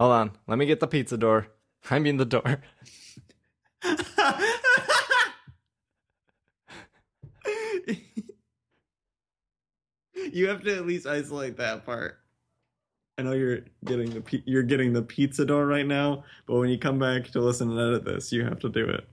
[0.00, 0.32] Hold on.
[0.48, 1.48] Let me get the pizza door.
[1.90, 2.62] I mean the door.
[10.32, 12.16] you have to at least isolate that part.
[13.18, 16.78] I know you're getting the you're getting the pizza door right now, but when you
[16.78, 19.06] come back to listen and edit this, you have to do it.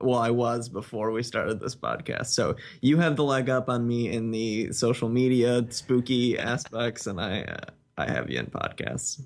[0.00, 2.26] Well, I was before we started this podcast.
[2.26, 7.20] So you have the leg up on me in the social media spooky aspects, and
[7.20, 9.22] I uh, I have you in podcasts.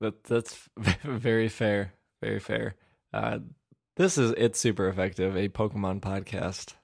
[0.00, 0.68] That that's
[1.04, 2.76] very fair, very fair.
[3.12, 3.38] Uh,
[3.96, 5.36] this is it's super effective.
[5.36, 6.74] A Pokemon podcast,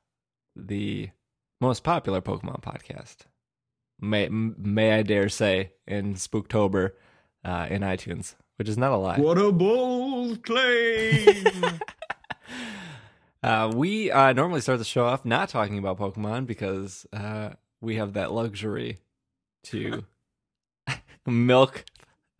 [0.57, 1.11] the
[1.61, 3.27] most popular Pokemon podcast.
[4.01, 6.93] May may I dare say in Spooktober,
[7.45, 9.19] uh, in iTunes, which is not a lie.
[9.19, 11.45] What a bold claim!
[13.43, 17.51] Uh, we uh, normally start the show off not talking about Pokemon because uh,
[17.83, 19.01] we have that luxury
[19.65, 20.03] to
[21.27, 21.85] milk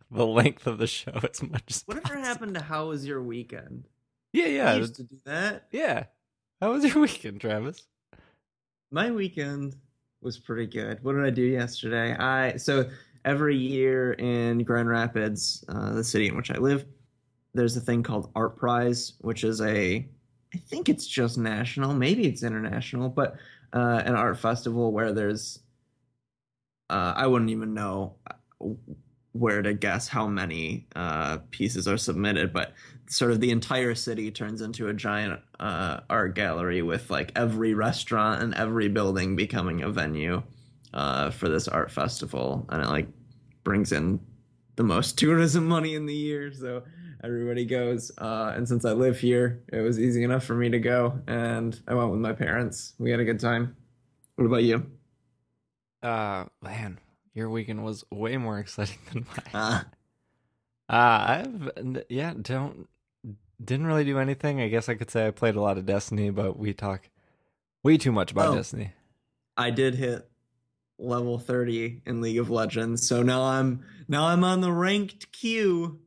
[0.09, 2.23] the length of the show as much as Whatever possible.
[2.23, 3.87] happened to how was your weekend?
[4.33, 5.67] Yeah, I yeah, used to do that.
[5.71, 6.05] yeah.
[6.59, 7.83] How was your weekend, Travis?
[8.89, 9.75] My weekend
[10.23, 11.03] was pretty good.
[11.03, 12.15] What did I do yesterday?
[12.15, 12.89] I so
[13.25, 16.85] every year in Grand Rapids, uh, the city in which I live,
[17.53, 20.07] there's a thing called Art Prize, which is a
[20.53, 23.35] I think it's just national, maybe it's international, but
[23.73, 25.59] uh, an art festival where there's
[26.89, 28.15] uh, I wouldn't even know
[29.33, 32.73] where to guess how many uh, pieces are submitted, but
[33.07, 37.73] sort of the entire city turns into a giant uh, art gallery with like every
[37.73, 40.41] restaurant and every building becoming a venue
[40.95, 43.07] uh, for this art festival, and it like
[43.63, 44.19] brings in
[44.75, 46.51] the most tourism money in the year.
[46.51, 46.83] So
[47.23, 50.79] everybody goes, uh, and since I live here, it was easy enough for me to
[50.79, 52.93] go, and I went with my parents.
[52.97, 53.75] We had a good time.
[54.35, 54.85] What about you?
[56.01, 56.99] Uh, man,
[57.33, 59.53] your weekend was way more exciting than mine.
[59.53, 59.83] Uh,
[60.87, 61.71] Uh, I've
[62.09, 62.87] yeah, don't
[63.59, 64.61] didn't really do anything.
[64.61, 67.09] I guess I could say I played a lot of Destiny, but we talk
[67.81, 68.55] way too much about Oh.
[68.57, 68.91] Destiny.
[69.57, 70.29] I did hit
[70.97, 75.99] level 30 in League of Legends, so now I'm now I'm on the ranked queue.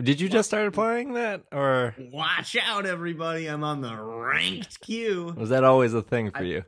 [0.00, 3.46] Did you just started playing that, or Watch out, everybody!
[3.46, 5.34] I'm on the ranked queue.
[5.36, 6.64] was that always a thing for I- you?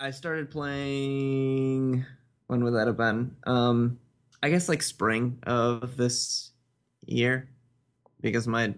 [0.00, 2.04] I started playing.
[2.48, 3.36] When would that have been?
[3.46, 3.98] Um,
[4.42, 6.50] I guess like spring of this
[7.06, 7.48] year,
[8.20, 8.74] because my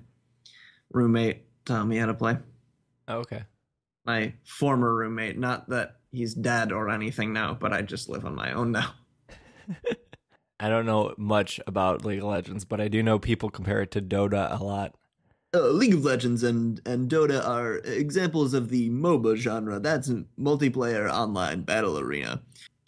[0.92, 2.36] roommate taught me how to play.
[3.08, 3.44] Oh, okay.
[4.04, 8.34] My former roommate, not that he's dead or anything now, but I just live on
[8.34, 8.92] my own now.
[10.60, 13.90] I don't know much about League of Legends, but I do know people compare it
[13.92, 14.94] to Dota a lot.
[15.54, 19.78] uh, League of Legends and and Dota are examples of the MOBA genre.
[19.80, 20.08] That's
[20.38, 22.40] multiplayer online battle arena.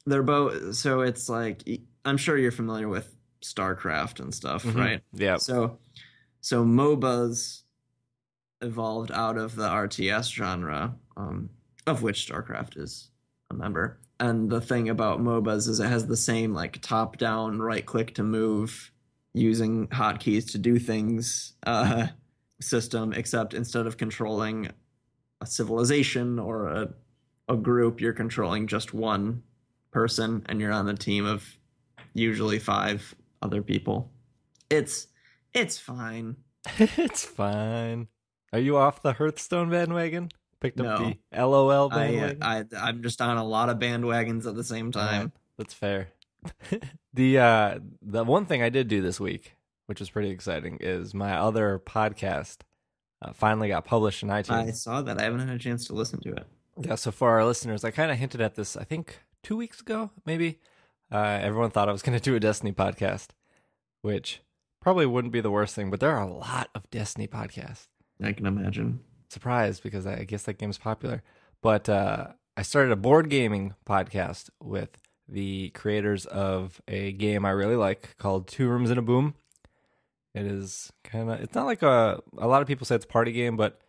[0.07, 1.63] They're both so it's like
[2.05, 4.75] I'm sure you're familiar with StarCraft and stuff, Mhm.
[4.77, 5.01] right?
[5.13, 5.37] Yeah.
[5.39, 5.79] So
[6.41, 7.63] so MOBAs
[8.63, 11.51] evolved out of the RTS genre, um,
[11.87, 13.11] of which StarCraft is
[13.51, 13.99] a member.
[14.19, 18.15] And the thing about MOBAs is it has the same like top down right click
[18.15, 18.91] to move
[19.35, 22.07] using hotkeys to do things uh,
[22.61, 24.71] system, except instead of controlling
[25.41, 26.95] a civilization or a,
[27.49, 29.43] a group, you're controlling just one
[29.91, 31.59] person and you're on the team of
[32.15, 34.11] usually five other people.
[34.71, 35.09] It's
[35.53, 36.37] it's fine.
[36.79, 38.09] it's fine.
[38.53, 40.31] Are you off the Hearthstone bandwagon?
[40.61, 41.17] Picked up the
[41.47, 42.43] LOL I, uh, bandwagon?
[42.43, 45.15] I I'm just on a lot of bandwagons at the same time.
[45.15, 46.09] Alright, That's fair.
[47.15, 49.57] the uh the one thing I did do this week,
[49.87, 52.59] which was pretty exciting, is my other podcast
[53.23, 54.69] uh, finally got published in iTunes.
[54.69, 55.21] I saw that.
[55.21, 56.47] I haven't had a chance to listen to it.
[56.79, 59.81] Yeah, so for our listeners, I kind of hinted at this, I think two weeks
[59.81, 60.59] ago, maybe.
[61.11, 63.29] Uh, everyone thought I was going to do a Destiny podcast,
[64.03, 64.41] which
[64.83, 67.87] probably wouldn't be the worst thing, but there are a lot of Destiny podcasts.
[68.23, 69.01] I can imagine.
[69.29, 71.23] Surprised because I guess that game's popular.
[71.63, 74.91] But uh, I started a board gaming podcast with
[75.29, 79.35] the creators of a game I really like called Two Rooms and a Boom.
[80.35, 83.09] It is kind of, it's not like a, a lot of people say it's a
[83.09, 83.81] party game, but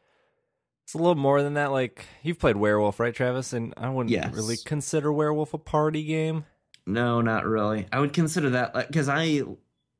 [0.85, 1.71] it's a little more than that.
[1.73, 3.51] Like, you've played Werewolf, right, Travis?
[3.53, 4.33] And I wouldn't Yes.
[4.33, 6.45] really consider Werewolf a party game.
[6.85, 7.85] No, not really.
[7.91, 9.41] I would consider that because I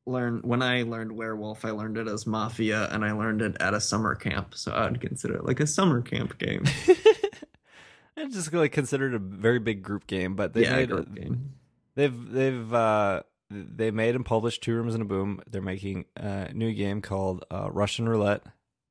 [0.08, 3.74] learned when I learned werewolf, I learned it as mafia, and I learned it at
[3.74, 4.56] a summer camp.
[4.56, 6.66] So I would consider it like a summer camp game.
[8.18, 11.54] I just like considered a very big group game, but they yeah, made group game.
[11.96, 15.42] They've they've uh they made and published Two Rooms and a Boom.
[15.48, 18.44] They're making a new game called uh, Russian Roulette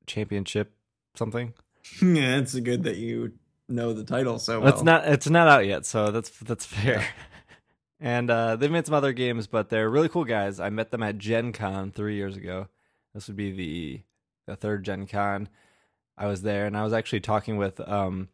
[0.06, 0.72] Championship
[1.14, 1.54] something.
[2.02, 3.32] yeah, it's good that you
[3.68, 4.72] know the title so well.
[4.72, 7.04] It's not it's not out yet, so that's that's fair.
[8.00, 10.60] and uh, they've made some other games, but they're really cool guys.
[10.60, 12.68] I met them at Gen Con three years ago.
[13.14, 14.02] This would be the
[14.46, 15.48] the third Gen Con.
[16.18, 18.28] I was there, and I was actually talking with um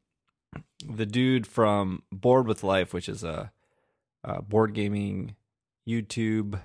[0.87, 3.53] the dude from Board with Life, which is a,
[4.25, 5.37] a board gaming
[5.88, 6.61] YouTube.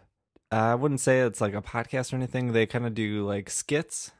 [0.51, 2.51] I wouldn't say it's like a podcast or anything.
[2.53, 4.11] They kind of do like skits,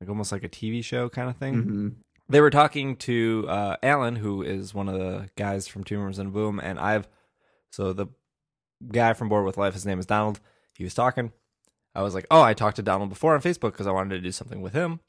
[0.00, 1.88] like almost like a TV show kind of thing hmm
[2.28, 6.18] they were talking to uh, Alan, who is one of the guys from Two Rooms
[6.18, 7.06] and Boom, and I've
[7.74, 8.06] so the
[8.92, 10.40] guy from Board with Life, his name is Donald.
[10.76, 11.32] He was talking.
[11.94, 14.20] I was like, oh, I talked to Donald before on Facebook because I wanted to
[14.20, 15.00] do something with him.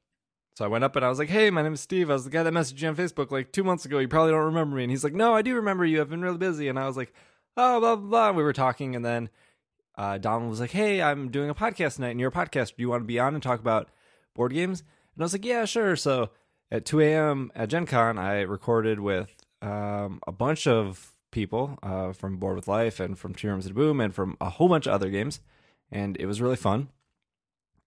[0.56, 2.10] So I went up and I was like, hey, my name is Steve.
[2.10, 4.00] I was the guy that messaged you on Facebook like two months ago.
[4.00, 4.84] You probably don't remember me.
[4.84, 6.00] And he's like, no, I do remember you.
[6.00, 6.68] I've been really busy.
[6.68, 7.14] And I was like,
[7.58, 8.32] oh, blah, blah, blah.
[8.32, 8.96] We were talking.
[8.96, 9.30] And then
[9.98, 12.70] uh, Donald was like, hey, I'm doing a podcast tonight and you're a podcast.
[12.70, 13.90] Do you want to be on and talk about
[14.34, 14.82] board games?
[15.16, 15.96] And I was like, yeah, sure.
[15.96, 16.30] So
[16.72, 17.52] at 2 a.m.
[17.54, 22.68] at Gen Con, I recorded with um, a bunch of people uh, from Board with
[22.68, 25.42] Life and from Two Rooms and Boom and from a whole bunch of other games.
[25.92, 26.90] And it was really fun.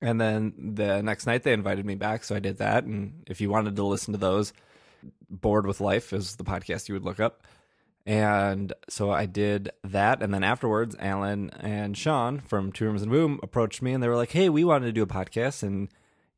[0.01, 2.85] And then the next night they invited me back, so I did that.
[2.85, 4.53] And if you wanted to listen to those,
[5.31, 7.43] Board with Life is the podcast you would look up.
[8.07, 10.23] And so I did that.
[10.23, 14.09] And then afterwards, Alan and Sean from Two Rooms and Boom approached me and they
[14.09, 15.89] were like, hey, we wanted to do a podcast and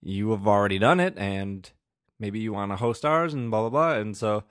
[0.00, 1.14] you have already done it.
[1.18, 1.68] And
[2.18, 4.00] maybe you want to host ours and blah, blah, blah.
[4.00, 4.44] And so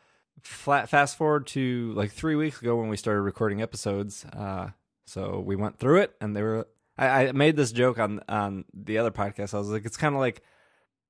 [0.43, 4.25] flat fast forward to like three weeks ago when we started recording episodes.
[4.25, 4.69] Uh,
[5.05, 6.67] so we went through it and they were
[6.99, 9.53] I, I made this joke on on the other podcast.
[9.53, 10.41] I was like, it's kind of like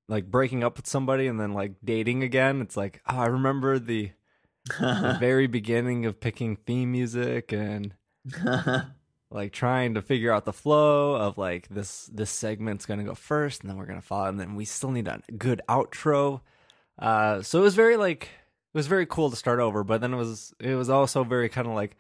[0.08, 2.62] like breaking up with somebody and then like dating again.
[2.62, 4.12] It's like, oh, I remember the,
[4.80, 7.94] the very beginning of picking theme music and
[9.32, 13.62] like trying to figure out the flow of like this this segment's gonna go first
[13.62, 16.42] and then we're gonna follow and then we still need a good outro.
[16.98, 18.30] Uh, so it was very like
[18.74, 21.50] it was very cool to start over, but then it was it was also very
[21.50, 21.98] kind of like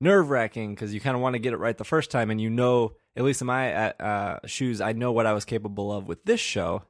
[0.00, 2.40] nerve wracking because you kind of want to get it right the first time, and
[2.40, 5.90] you know, at least in my uh, uh, shoes, I know what I was capable
[5.92, 6.82] of with this show,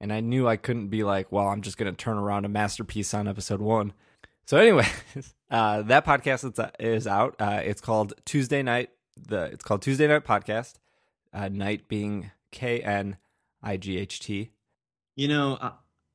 [0.00, 3.12] and I knew I couldn't be like, well, I'm just gonna turn around a masterpiece
[3.14, 3.92] on episode one.
[4.46, 4.86] So anyway,
[5.50, 7.34] uh, that podcast is, is out.
[7.40, 8.90] Uh, it's called Tuesday Night.
[9.16, 10.74] The it's called Tuesday Night Podcast.
[11.32, 13.16] Uh, night being K N
[13.62, 14.50] I G H T.
[15.16, 15.72] You know, uh,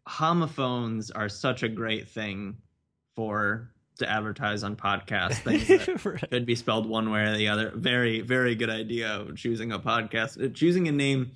[0.08, 2.58] homophones are such a great thing
[3.16, 5.34] for to advertise on podcasts.
[5.44, 6.30] Things that Right.
[6.32, 7.72] could be spelled one way or the other.
[7.76, 10.44] Very, very good idea of choosing a podcast.
[10.44, 11.32] Uh, Choosing a name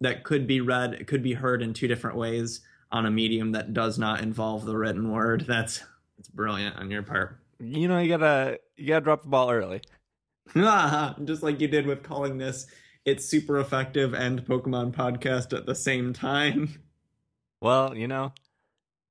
[0.00, 2.60] that could be read, could be heard in two different ways
[2.92, 5.40] on a medium that does not involve the written word.
[5.46, 5.82] That's
[6.16, 7.38] that's brilliant on your part.
[7.60, 9.82] You know, you gotta you gotta drop the ball early.
[10.54, 12.66] Just like you did with calling this
[13.04, 16.80] it's super effective and Pokemon podcast at the same time.
[17.60, 18.32] Well, you know,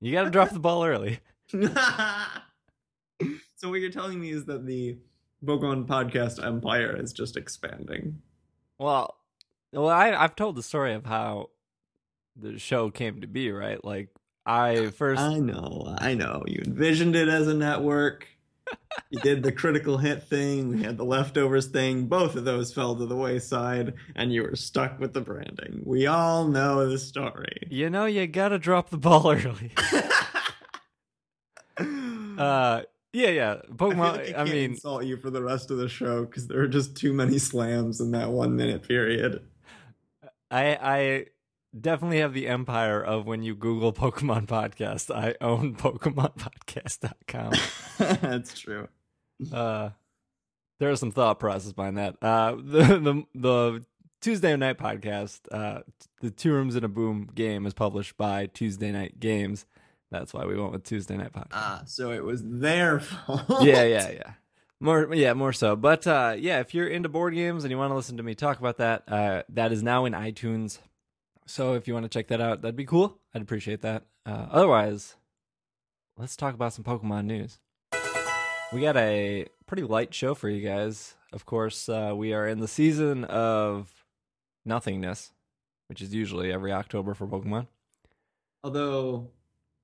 [0.02, 1.20] you got to drop the ball early.
[1.52, 1.70] so
[3.70, 4.98] what you're telling me is that the
[5.44, 8.22] Pokemon podcast empire is just expanding.
[8.78, 9.16] Well,
[9.72, 11.50] well, I I've told the story of how
[12.36, 13.84] the show came to be, right?
[13.84, 14.10] Like
[14.46, 16.44] I first I know, I know.
[16.48, 18.28] You envisioned it as a network.
[19.10, 20.70] You did the critical hit thing.
[20.70, 22.08] We had the leftovers thing.
[22.08, 25.82] Both of those fell to the wayside, and you were stuck with the branding.
[25.86, 27.68] We all know the story.
[27.70, 29.72] You know, you gotta drop the ball early.
[32.38, 32.82] uh,
[33.14, 33.56] yeah, yeah.
[33.74, 34.00] Pokemon.
[34.00, 36.62] I, like I, I mean, insult you for the rest of the show because there
[36.62, 39.42] are just too many slams in that one minute period.
[40.52, 41.26] I I
[41.80, 45.14] definitely have the empire of when you Google Pokemon podcast.
[45.14, 47.54] I own PokemonPodcast.com.
[48.22, 48.88] That's true.
[49.52, 49.90] Uh,
[50.80, 52.16] there there's some thought process behind that.
[52.22, 53.86] Uh, the the the
[54.22, 55.82] Tuesday night podcast, uh,
[56.22, 59.66] the Two Rooms and a Boom game is published by Tuesday Night Games.
[60.12, 61.48] That's why we went with Tuesday night podcast.
[61.54, 63.64] Ah, so it was their fault.
[63.64, 64.32] Yeah, yeah, yeah.
[64.80, 65.76] More, yeah, more so.
[65.76, 68.36] But uh, yeah, if you're into board games and you want to listen to me
[68.36, 70.80] talk about that, uh, that is now in iTunes.
[71.48, 73.20] So if you want to check that out, that'd be cool.
[73.34, 74.04] I'd appreciate that.
[74.26, 75.16] Uh, otherwise,
[76.18, 77.60] let's talk about some Pokemon news.
[78.74, 81.16] We got a pretty light show for you guys.
[81.32, 84.06] Of course, uh, we are in the season of
[84.66, 85.32] nothingness,
[85.88, 87.68] which is usually every October for Pokemon.
[88.64, 89.30] Although,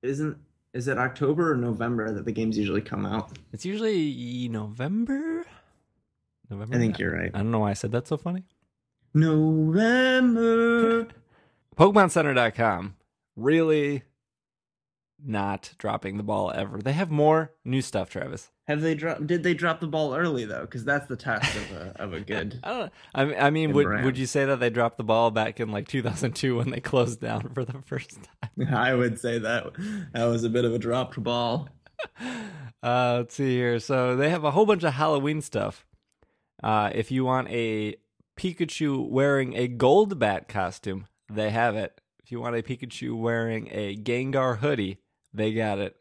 [0.02, 0.36] isn't
[0.74, 3.38] is it October or November that the games usually come out?
[3.52, 5.46] It's usually November.
[6.50, 6.74] November.
[6.74, 7.30] I think you're right.
[7.32, 8.44] I don't know why I said that so funny.
[9.14, 11.06] November.
[11.76, 12.96] PokemonCenter.com
[13.36, 14.02] really
[15.24, 16.78] not dropping the ball ever.
[16.78, 18.50] They have more new stuff, Travis.
[18.66, 19.26] Have they dropped?
[19.26, 20.62] Did they drop the ball early though?
[20.62, 22.60] Because that's the test of a of a good.
[22.64, 22.80] I don't.
[22.80, 22.90] Know.
[23.14, 24.04] I mean, I mean would brand.
[24.04, 27.20] would you say that they dropped the ball back in like 2002 when they closed
[27.20, 28.68] down for the first time?
[28.74, 29.72] I would say that
[30.12, 31.68] that was a bit of a dropped ball.
[32.84, 33.78] Uh, let's see here.
[33.78, 35.86] So they have a whole bunch of Halloween stuff.
[36.64, 37.94] Uh, if you want a
[38.36, 42.00] Pikachu wearing a gold bat costume, they have it.
[42.22, 44.98] If you want a Pikachu wearing a Gengar hoodie,
[45.34, 45.96] they got it.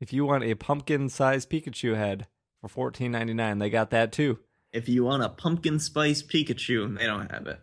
[0.00, 2.26] If you want a pumpkin sized Pikachu head
[2.60, 4.38] for fourteen ninety nine, they got that too.
[4.72, 7.60] If you want a pumpkin spice Pikachu, they don't have it.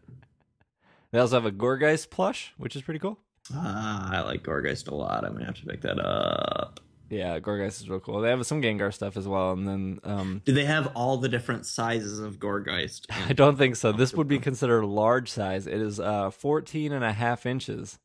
[1.11, 3.19] They also have a Gourgeist plush, which is pretty cool.
[3.53, 5.25] Ah, I like Gourgeist a lot.
[5.25, 6.79] I'm gonna have to pick that up.
[7.09, 8.21] Yeah, Gourgeist is real cool.
[8.21, 11.29] They have some Gengar stuff as well, and then um, Do they have all the
[11.29, 13.05] different sizes of Gourgeist?
[13.27, 13.91] I don't think so.
[13.91, 15.67] This would be considered large size.
[15.67, 17.99] It is uh 14 and a half inches.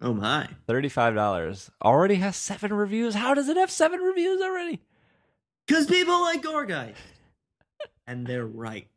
[0.00, 0.48] Oh my!
[0.68, 1.70] $35.
[1.82, 3.14] Already has seven reviews.
[3.14, 4.82] How does it have seven reviews already?
[5.66, 6.94] Because people like Gourgeist,
[8.06, 8.88] and they're right.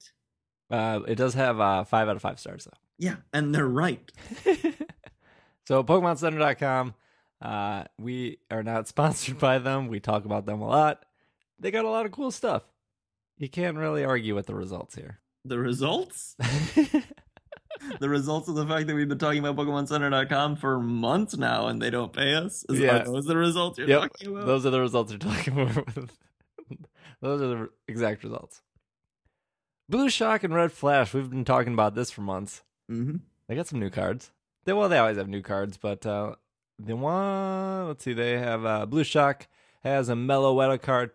[0.70, 2.78] Uh, it does have uh, five out of five stars, though.
[3.00, 4.12] Yeah, and they're right.
[5.68, 6.94] so, PokemonCenter.com.
[7.42, 9.88] Uh, we are not sponsored by them.
[9.88, 11.04] We talk about them a lot.
[11.60, 12.64] They got a lot of cool stuff.
[13.38, 15.20] You can't really argue with the results here.
[15.46, 16.36] The results?
[18.00, 21.82] the results of the fact that we've been talking about PokemonCenter.com for months now, and
[21.82, 22.66] they don't pay us.
[22.70, 22.98] Is Yeah.
[23.02, 24.46] are those the results you're Yep, talking about?
[24.46, 25.88] Those are the results you're talking about.
[27.22, 28.62] Those are the exact results.
[29.90, 31.14] Blue Shock and Red Flash.
[31.14, 32.62] We've been talking about this for months.
[32.90, 33.18] Mm-hmm.
[33.48, 34.32] They got some new cards.
[34.66, 36.36] They well, they always have new cards, but uh,
[36.80, 39.48] the one let's see, they have uh, Blue Shock
[39.84, 41.12] has a Meloetta card.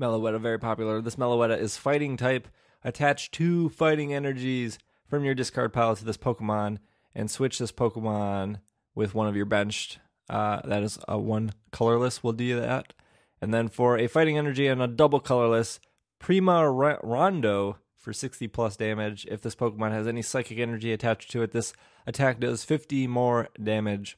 [0.00, 1.00] Meloetta very popular.
[1.00, 2.48] This Meloetta is fighting type.
[2.84, 6.78] Attach two fighting energies from your discard pile to this Pokemon
[7.14, 8.60] and switch this Pokemon
[8.94, 9.98] with one of your benched.
[10.28, 12.22] Uh, that is a one colorless.
[12.22, 12.92] will do that.
[13.40, 15.80] And then for a fighting energy and a double colorless,
[16.18, 19.26] Prima Rondo for 60 plus damage.
[19.30, 21.72] If this Pokemon has any psychic energy attached to it, this
[22.06, 24.16] attack does 50 more damage.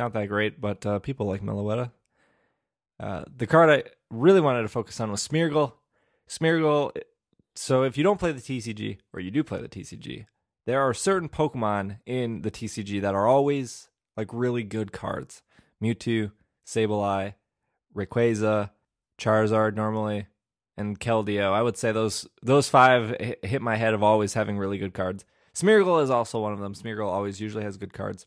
[0.00, 1.90] Not that great, but uh, people like Meloetta.
[2.98, 5.74] Uh, the card I really wanted to focus on was Smeargle.
[6.26, 6.96] Smeargle.
[7.54, 10.24] So if you don't play the TCG, or you do play the TCG,
[10.64, 15.42] there are certain Pokemon in the TCG that are always like really good cards.
[15.84, 16.32] Mewtwo,
[16.66, 17.34] Sableye,
[17.94, 18.70] Rayquaza,
[19.18, 20.28] Charizard normally,
[20.78, 21.52] and Keldeo.
[21.52, 25.26] I would say those those five hit my head of always having really good cards.
[25.54, 26.72] Smeargle is also one of them.
[26.72, 28.24] Smeargle always usually has good cards.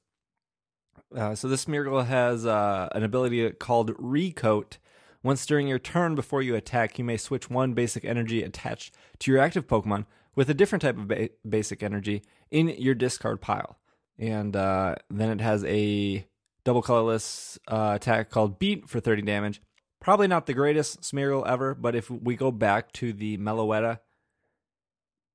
[1.15, 4.77] Uh, so this Smeargle has uh, an ability called Recoat.
[5.21, 9.31] Once during your turn before you attack, you may switch one basic energy attached to
[9.31, 10.05] your active Pokemon
[10.35, 13.77] with a different type of ba- basic energy in your discard pile.
[14.17, 16.25] And uh, then it has a
[16.63, 19.61] double colorless uh, attack called Beat for 30 damage.
[20.01, 23.99] Probably not the greatest Smeargle ever, but if we go back to the Meloetta,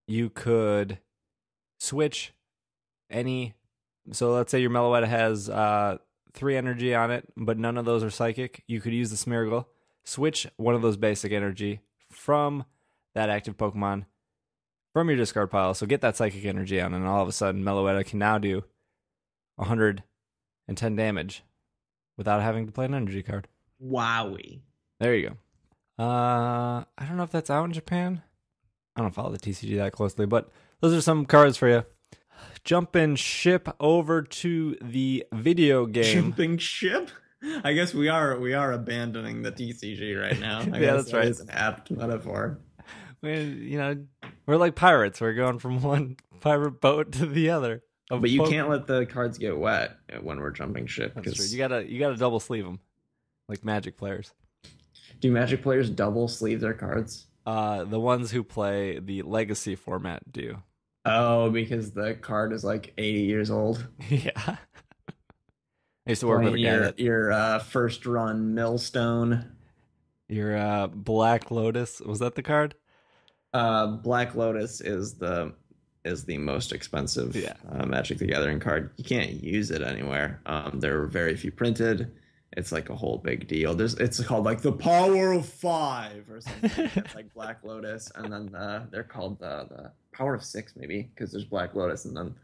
[0.07, 0.99] you could
[1.79, 2.35] switch
[3.11, 3.55] any
[4.13, 5.99] So let's say your Meloetta has uh,
[6.33, 8.63] three energy on it, but none of those are psychic.
[8.67, 9.67] You could use the Smeargle,
[10.05, 12.65] switch one of those basic energy from
[13.15, 14.07] that active Pokemon
[14.93, 15.75] from your discard pile.
[15.75, 18.65] So get that psychic energy on, and all of a sudden, Meloetta can now do
[19.57, 21.43] 110 damage
[22.17, 23.49] without having to play an energy card.
[23.83, 24.61] Wowie.
[25.01, 26.03] There you go.
[26.03, 28.23] Uh, I don't know if that's out in Japan.
[28.97, 30.51] I don't follow the TCG that closely, but
[30.81, 31.85] those are some cards for you.
[32.65, 36.15] Jumping ship over to the video game.
[36.23, 37.11] Jumping ship?
[37.65, 40.59] I guess we are we are abandoning the TCG right now.
[40.61, 41.29] I Yeah, guess that's that right.
[41.29, 42.59] It's an apt metaphor.
[43.21, 44.05] We, you know,
[44.47, 45.21] we're like pirates.
[45.21, 47.83] We're going from one pirate boat to the other.
[48.11, 51.33] But you can't let the cards get wet when we're jumping ship That's true.
[51.33, 52.81] because You gotta you gotta double sleeve them,
[53.49, 54.33] like Magic players.
[55.21, 57.27] do Magic players double sleeve their cards?
[57.47, 60.59] Uh, the ones who play the Legacy format do.
[61.09, 63.87] Oh, because the card is like 80 years old.
[64.09, 64.31] yeah.
[64.47, 69.53] I used to work with a guy your that your uh, first run millstone.
[70.29, 72.75] your uh, Black Lotus was that the card?
[73.53, 75.53] Uh, Black Lotus is the
[76.05, 77.55] is the most expensive Yeah.
[77.71, 78.91] uh, Magic the Gathering card.
[78.97, 80.41] You can't use it anywhere.
[80.47, 82.11] Um, there are very few printed.
[82.53, 83.75] It's like a whole big deal.
[83.75, 86.91] There's it's called like the Power of Five or something.
[86.97, 91.11] it's like Black Lotus, and then uh, they're called the the Power of Six maybe
[91.15, 92.35] because there's Black Lotus, and then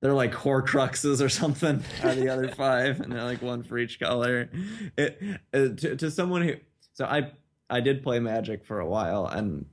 [0.00, 3.98] they're like Horcruxes or something are the other five, and they're like one for each
[3.98, 4.50] color.
[4.96, 5.20] It,
[5.52, 6.54] it to, to someone who
[6.92, 7.32] so I
[7.70, 9.64] I did play Magic for a while, and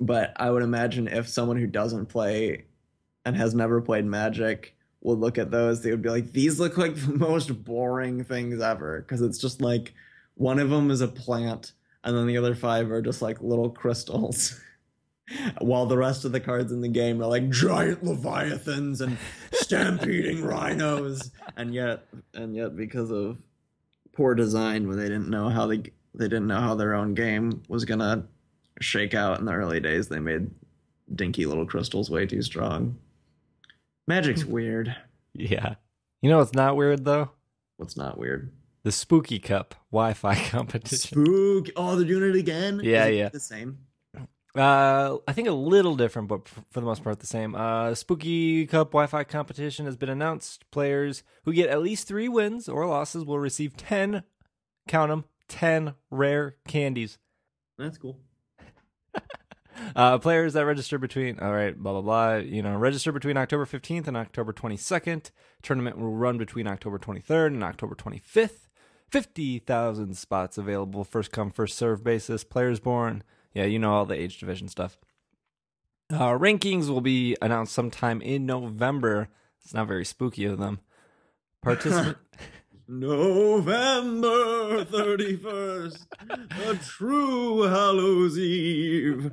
[0.00, 2.64] but I would imagine if someone who doesn't play
[3.24, 6.76] and has never played Magic would look at those, they would be like, "These look
[6.76, 9.94] like the most boring things ever," because it's just like
[10.34, 11.72] one of them is a plant,
[12.04, 14.60] and then the other five are just like little crystals.
[15.60, 19.16] While the rest of the cards in the game are like giant leviathans and
[19.52, 23.38] stampeding rhinos, and yet, and yet, because of
[24.12, 25.82] poor design, where they didn't know how they
[26.14, 28.26] they didn't know how their own game was gonna
[28.80, 30.50] shake out in the early days, they made
[31.14, 32.98] dinky little crystals way too strong.
[34.10, 34.96] Magic's weird.
[35.34, 35.76] Yeah.
[36.20, 37.30] You know what's not weird though?
[37.76, 38.50] What's not weird?
[38.82, 41.24] The Spooky Cup Wi-Fi competition.
[41.24, 41.68] Spook.
[41.76, 42.80] Oh, they're doing it again.
[42.82, 43.28] Yeah, it yeah.
[43.28, 43.78] The same.
[44.56, 47.54] Uh, I think a little different, but for the most part the same.
[47.54, 50.68] Uh, Spooky Cup Wi-Fi competition has been announced.
[50.72, 54.24] Players who get at least three wins or losses will receive ten,
[54.88, 57.18] count them, ten rare candies.
[57.78, 58.18] That's cool.
[59.96, 62.36] Uh, players that register between all right, blah blah blah.
[62.36, 65.30] You know, register between October fifteenth and October twenty second.
[65.62, 68.68] Tournament will run between October twenty third and October twenty fifth.
[69.08, 72.44] Fifty thousand spots available, first come first serve basis.
[72.44, 74.98] Players born, yeah, you know all the age division stuff.
[76.10, 79.28] Uh, rankings will be announced sometime in November.
[79.62, 80.80] It's not very spooky of them.
[81.62, 82.16] Participant.
[82.92, 86.06] November 31st,
[86.66, 89.32] a true Hallows Eve.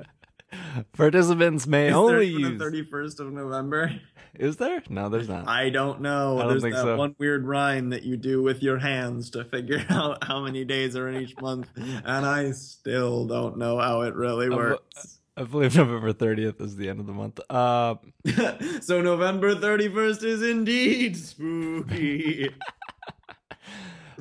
[0.92, 2.60] Participants may Is only use.
[2.60, 3.92] a 31st of November?
[4.38, 4.82] Is there?
[4.88, 5.48] No, there's not.
[5.48, 6.38] I don't know.
[6.38, 6.96] I don't There's think that so.
[6.96, 10.94] one weird rhyme that you do with your hands to figure out how many days
[10.96, 15.18] are in each month, and I still don't know how it really works.
[15.36, 17.40] I believe November 30th is the end of the month.
[17.48, 17.94] Uh,
[18.80, 22.50] so November 31st is indeed spooky.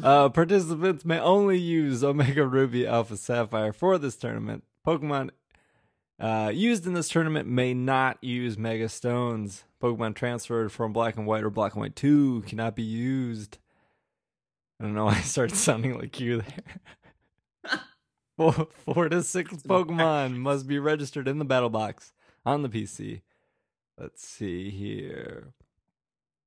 [0.04, 4.64] uh, participants may only use Omega Ruby Alpha Sapphire for this tournament.
[4.86, 5.32] Pokemon
[6.20, 9.64] uh, used in this tournament may not use Mega Stones.
[9.82, 13.60] Pokemon transferred from Black and White or Black and White 2 cannot be used.
[14.80, 17.80] I don't know why I started sounding like you there.
[18.38, 22.14] four, four to six Pokemon must be registered in the battle box
[22.46, 23.22] on the PC.
[23.98, 25.54] Let's see here.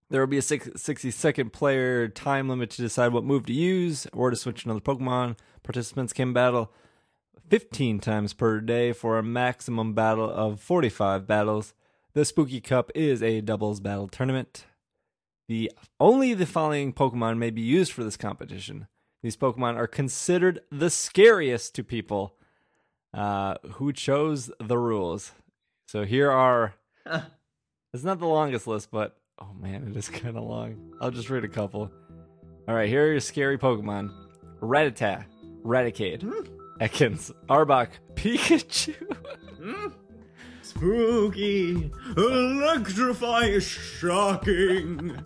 [0.08, 3.52] There will be a six, 60 second player time limit to decide what move to
[3.52, 5.36] use or to switch another Pokemon.
[5.62, 6.72] Participants can battle
[7.50, 11.74] 15 times per day for a maximum battle of 45 battles.
[12.14, 14.66] The Spooky Cup is a doubles battle tournament.
[15.48, 18.86] The only the following Pokemon may be used for this competition.
[19.24, 22.36] These Pokemon are considered the scariest to people
[23.12, 25.32] uh, who chose the rules.
[25.88, 26.74] So here are
[27.92, 30.94] it's not the longest list, but oh man, it is kind of long.
[31.00, 31.90] I'll just read a couple.
[32.68, 34.12] All right, here are your scary Pokemon:
[34.60, 35.24] Rattata,
[35.64, 36.48] Raticate,
[36.80, 38.94] Ekans, Arbok, Pikachu,
[39.62, 39.88] Hmm?
[40.62, 45.22] Spooky, electrify, shocking.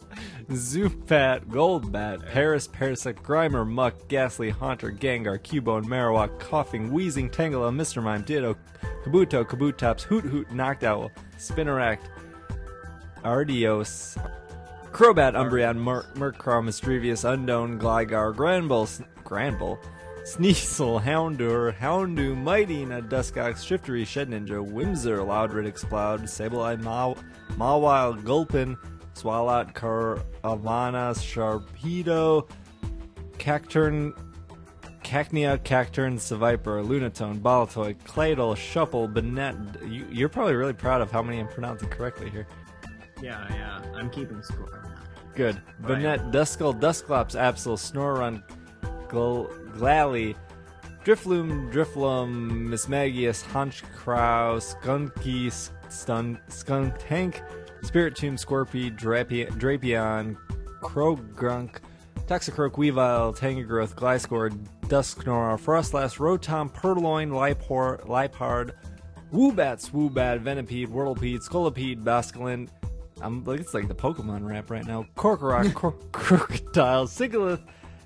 [0.50, 8.02] Zubat, Golbat, Paras, Parasect, Grimer, Muck, Gastly, Haunter, Gengar, Cubone, Marowak, Koffing, Wheezing, Tangela, Mr.
[8.02, 8.56] Mime, Ditto,
[9.04, 11.98] Kabuto, Kabutops, Hoothoot, Noctowl, Spinarak,
[13.22, 14.16] Ariados,
[14.92, 18.86] Crobat, Umbreon, Mer- Murkrow, Misdreavus, Unknown, Gligar, Granbull,
[19.24, 19.78] Granbull,
[20.24, 27.14] Sneasel, Houndour, Houndoom, Mightyena, Duskox, Shiftry, Shed Ninja, Whismur, Loudred, Exploud, Sableye, Maw-
[27.58, 28.76] Mawile, Gulpin,
[29.14, 32.48] Swalot, Carvanha, Sharpedo,
[33.36, 34.14] Cacturn,
[35.02, 39.92] Cacnea, Cacturn, Seviper, Lunatone, Baltoy, Claydol, Shuffle, Banette.
[39.92, 42.46] You, you're probably really proud of how many I'm pronouncing correctly here.
[43.22, 43.82] Yeah, yeah.
[43.94, 44.82] I'm keeping score.
[45.34, 45.60] Good.
[45.80, 45.98] Right.
[46.02, 48.42] Banette, Duskull, Dusclops, Absol, Snorunt,
[49.08, 50.34] Gl- Glalie,
[51.04, 55.50] Drifloon, Driflum, Mismagius, Honchcrow, Skunky,
[55.90, 57.42] Stun, Skunk Tank,
[57.82, 60.36] Spiritomb, Scorpy, Drapi- Drapion,
[60.80, 61.76] Krogrunk,
[62.26, 64.50] Toxicroak, Weavile, Tangagrowth, Gliscor,
[64.86, 68.72] Dusknoir, Frostlass, Rotom, Purrloin, Lipor, Liepard,
[69.32, 72.68] Woobat, Swoobat, Venipede, Whirlipede, Scolipede, Basculin.
[73.20, 75.06] I'm like it's like the Pokemon rap right now.
[75.16, 77.60] Corkorok, Cor- Crocodile, Sigilyph,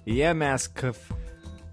[0.06, 1.12] Yamask, Kaf-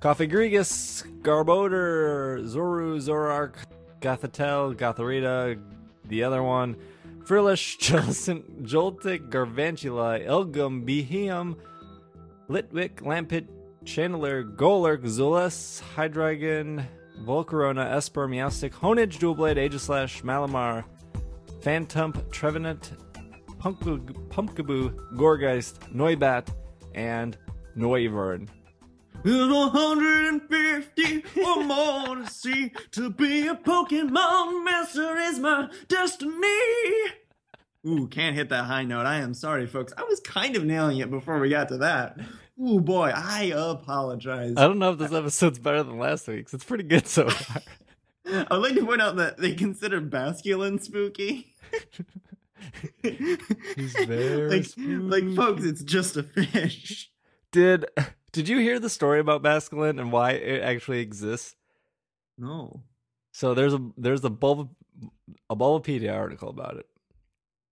[0.05, 3.55] Cofagrigus, Garbodor, Zoru, Zoroark,
[4.01, 5.59] Gothatel, Gothorita,
[6.07, 6.75] the other one,
[7.25, 11.57] Frillish, Jolcent, Joltik, Galvantula, Elgyem, Beheeyem,
[12.47, 13.47] Litwick, Lampent,
[13.83, 16.85] Chandler, Golurk, Zulus, Hydreigon,
[17.23, 20.83] Volcarona, Espurr, Meowstic, Honedge, Doublade, Aegislash, Malamar,
[21.61, 22.91] Phantump, Trevenant,
[23.57, 26.49] Pumpkaboo Gourgeist, Noibat,
[26.93, 27.39] and
[27.75, 28.47] Noivern.
[29.25, 32.71] There's 150 or more to see.
[32.91, 36.47] To be a Pokemon master is my destiny.
[37.87, 39.07] Ooh, can't hit that high note.
[39.07, 39.93] I am sorry, folks.
[39.97, 42.19] I was kind of nailing it before we got to that.
[42.63, 44.53] Ooh, boy, I apologize.
[44.57, 46.53] I don't know if this episode's better than last week's.
[46.53, 47.63] It's pretty good so far.
[48.27, 51.55] I would like to point out that they consider Basculin spooky.
[53.01, 54.95] He's very like, spooky.
[54.97, 57.09] like, folks, it's just a fish.
[57.51, 57.87] Did
[58.35, 61.55] Did you hear the story about Basculin and why it actually exists?
[62.37, 62.81] No.
[63.31, 64.75] So there's a there's a bulb
[65.49, 66.85] a Bulbapedia article about it.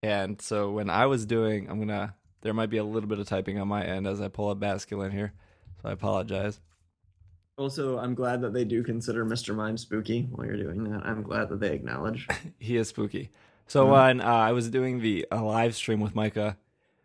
[0.02, 3.28] And so when I was doing, I'm gonna there might be a little bit of
[3.28, 5.34] typing on my end as I pull up Basculin here,
[5.82, 6.60] so I apologize.
[7.58, 9.54] Also, I'm glad that they do consider Mr.
[9.54, 11.04] Mime spooky while you're doing that.
[11.04, 12.26] I'm glad that they acknowledge.
[12.58, 13.28] He is spooky.
[13.66, 16.56] So when uh, I was doing the uh, live stream with Micah,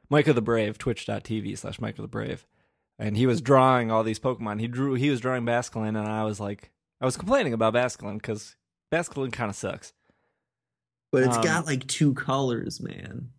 [0.10, 2.48] Micah the Brave, twitch.tv slash Micah the Brave,
[3.00, 4.60] and he was drawing all these Pokemon.
[4.60, 8.16] He drew, he was drawing Basculin, and I was like, I was complaining about Basculin
[8.16, 8.58] because
[8.92, 9.94] Basculin kind of sucks.
[11.12, 13.30] But it's Um, got like two colors, man.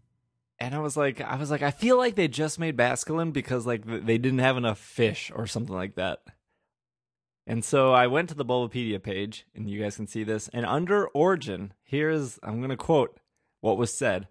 [0.59, 3.67] And I was like, I was like, I feel like they just made Basculin because
[3.67, 6.21] like they didn't have enough fish or something like that.
[7.47, 10.49] And so I went to the Bulbapedia page, and you guys can see this.
[10.53, 13.19] And under Origin, here's I'm going to quote
[13.61, 14.29] what was said.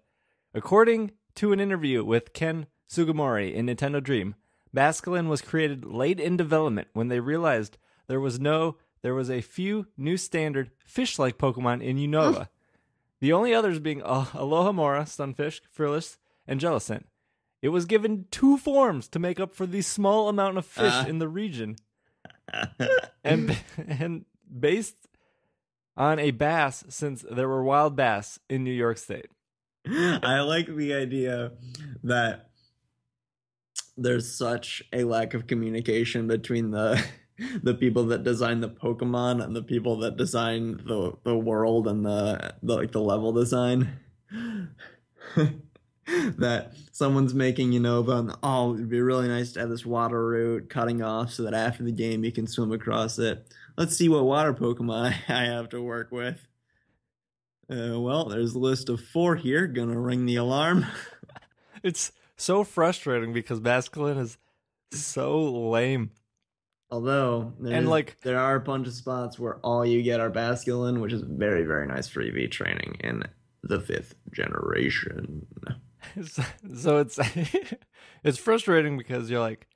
[0.54, 4.34] According to an interview with Ken Sugimori in Nintendo Dream,
[4.74, 9.40] Basculin was created late in development when they realized there was no there was a
[9.40, 12.48] few new standard fish-like Pokemon in Unova.
[13.20, 17.04] The only others being uh, Alomomola, Stunfisk, Frillish, and Jellicent.
[17.62, 21.06] It was given two forms to make up for the small amount of fish Ah.
[21.06, 21.76] in the region,
[23.24, 24.24] and and
[24.58, 24.96] based
[25.96, 29.26] on a bass, since there were wild bass in New York State.
[29.86, 31.52] I like the idea
[32.04, 32.49] that
[33.96, 37.02] there's such a lack of communication between the
[37.62, 42.04] the people that design the Pokemon and the people that design the the world and
[42.04, 43.98] the, the like the level design.
[46.38, 50.68] that someone's making Unova and oh it'd be really nice to have this water route
[50.68, 53.46] cutting off so that after the game you can swim across it.
[53.76, 56.46] Let's see what water Pokemon I have to work with.
[57.70, 59.66] Uh, well, there's a list of four here.
[59.66, 60.86] Gonna ring the alarm.
[61.82, 64.38] It's so frustrating because Basculin is
[64.92, 66.10] so lame.
[66.90, 71.00] Although, And, like- there are a bunch of spots where all you get are Basculin,
[71.00, 73.24] which is very, very nice for EV training in
[73.62, 75.46] the fifth generation.
[76.74, 77.18] so it's
[78.24, 79.68] it's frustrating because you're like,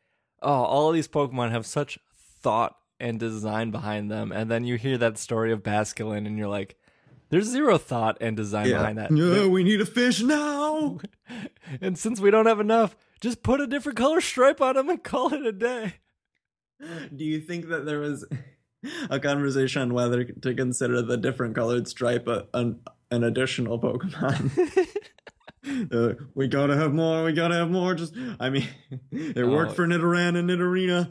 [0.42, 1.98] oh, all of these Pokemon have such
[2.40, 6.48] thought and design behind them, and then you hear that story of Basculin, and you're
[6.48, 6.77] like,
[7.35, 9.11] there's zero thought and design behind that.
[9.11, 11.01] Yeah, we need a fish now.
[11.81, 15.03] and since we don't have enough, just put a different color stripe on them and
[15.03, 15.94] call it a day.
[16.81, 18.25] Do you think that there was
[19.11, 22.79] a conversation on whether to consider the different colored stripe a, an,
[23.11, 24.87] an additional Pokemon?
[25.90, 27.25] Uh, we gotta have more.
[27.25, 27.94] We gotta have more.
[27.94, 28.68] Just, I mean,
[29.11, 29.75] it worked Oh.
[29.77, 31.11] for Nidoran and Nidorina,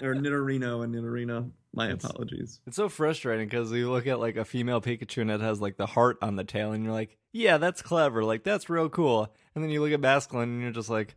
[0.00, 1.50] or Nidorino and Nidorino.
[1.72, 2.60] My It's- apologies.
[2.66, 5.76] It's so frustrating because you look at like a female Pikachu and it has like
[5.76, 8.24] the heart on the tail, and you're like, yeah, that's clever.
[8.24, 9.32] Like, that's real cool.
[9.54, 11.14] And then you look at Basculin and you're just like,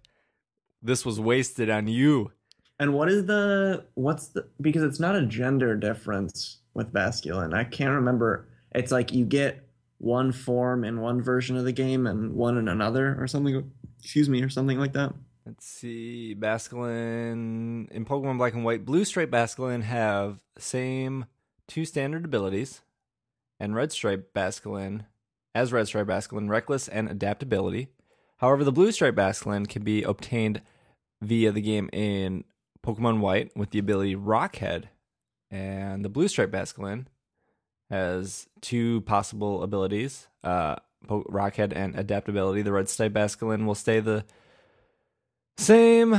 [0.82, 2.32] this was wasted on you.
[2.80, 7.54] And what is the what's the because it's not a gender difference with Basculin.
[7.54, 8.48] I can't remember.
[8.76, 9.68] It's like you get
[10.00, 13.72] one form in one version of the game and one in another or something.
[14.00, 15.14] Excuse me, or something like that.
[15.46, 16.36] Let's see.
[16.40, 21.26] Basculin in Pokemon Black and White, Blue Stripe Basculin have same
[21.68, 22.82] two standard abilities,
[23.60, 25.06] and Red Stripe Basculin,
[25.54, 27.90] as Red Stripe Basculin, Reckless and Adaptability.
[28.38, 30.62] However, the Blue Stripe Basculin can be obtained
[31.22, 32.44] via the game in
[32.86, 34.90] Pokemon White with the ability Rock Head,
[35.52, 37.06] and the Blue Stripe Basculin
[37.90, 40.78] has two possible abilities, uh,
[41.08, 42.62] Po- Rockhead and Adaptability.
[42.62, 44.26] The Red Stripe Basculin will stay the
[45.58, 46.14] same.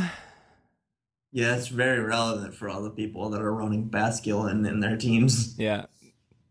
[1.32, 5.54] Yeah, it's very relevant for all the people that are running Basculin in their teams.
[5.58, 5.86] Yeah,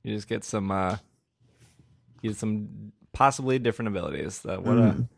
[0.04, 0.98] you just get some, uh,
[2.22, 4.42] you get some possibly different abilities.
[4.42, 5.10] That what a Mm.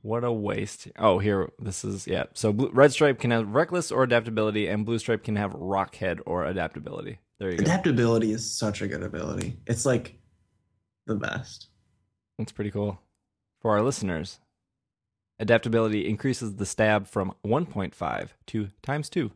[0.00, 0.88] what a waste.
[0.98, 2.24] Oh, here this is yeah.
[2.34, 5.94] So blue, red stripe can have reckless or adaptability, and blue stripe can have rock
[5.96, 7.18] head or adaptability.
[7.38, 7.64] There you go.
[7.64, 9.58] Adaptability is such a good ability.
[9.66, 10.16] It's like
[11.06, 11.68] the best.
[12.38, 12.98] That's pretty cool.
[13.60, 14.38] For our listeners,
[15.42, 19.32] adaptability increases the stab from 1.5 to times two.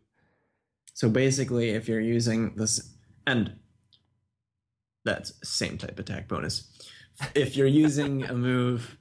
[0.95, 2.95] So basically, if you're using this,
[3.27, 3.57] and
[5.05, 6.69] that's same type attack bonus.
[7.35, 8.97] If you're using a move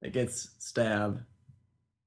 [0.00, 1.22] that gets stab,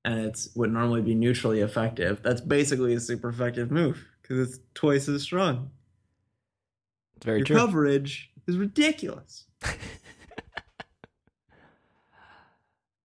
[0.04, 4.60] and it's would normally be neutrally effective, that's basically a super effective move because it's
[4.74, 5.70] twice as strong.
[7.16, 7.56] It's very Your true.
[7.56, 9.46] coverage is ridiculous.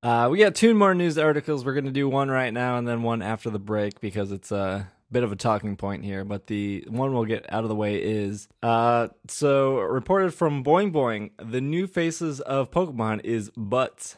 [0.03, 1.65] Uh, we got two more news articles.
[1.65, 4.51] We're going to do one right now and then one after the break because it's
[4.51, 6.25] a bit of a talking point here.
[6.25, 10.91] But the one we'll get out of the way is uh, so reported from Boing
[10.93, 14.17] Boing the new faces of Pokemon is butts.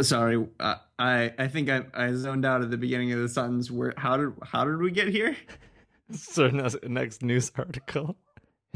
[0.00, 3.70] Sorry, uh, I I think I, I zoned out at the beginning of the sentence.
[3.70, 5.36] Where how did how did we get here?
[6.12, 8.14] So next- next news article.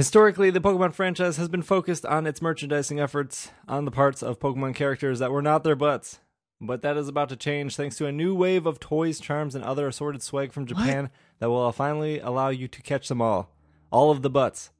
[0.00, 4.40] Historically, the Pokemon franchise has been focused on its merchandising efforts on the parts of
[4.40, 6.20] Pokemon characters that were not their butts.
[6.58, 9.62] But that is about to change thanks to a new wave of toys, charms, and
[9.62, 13.54] other assorted swag from Japan that will finally allow you to catch them all.
[13.90, 14.70] All of the butts.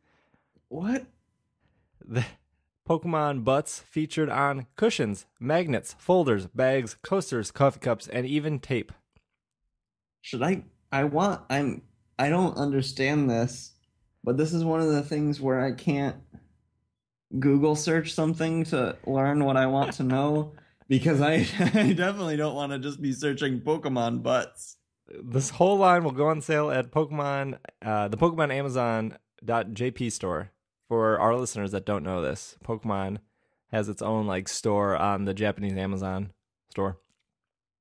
[0.68, 1.04] What?
[2.02, 2.24] The
[2.88, 8.90] Pokemon butts featured on cushions, magnets, folders, bags, coasters, coffee cups, and even tape.
[10.22, 11.82] should I I want I'm
[12.18, 13.74] I don't understand this,
[14.24, 16.16] but this is one of the things where I can't
[17.38, 20.52] Google search something to learn what I want to know
[20.88, 24.76] because I, I definitely don't want to just be searching Pokemon butts.
[25.22, 30.50] This whole line will go on sale at Pokemon, uh, the Pokemon Amazon.jp store.
[30.88, 33.18] For our listeners that don't know this, Pokemon
[33.70, 36.32] has its own like store on the Japanese Amazon
[36.68, 36.98] store.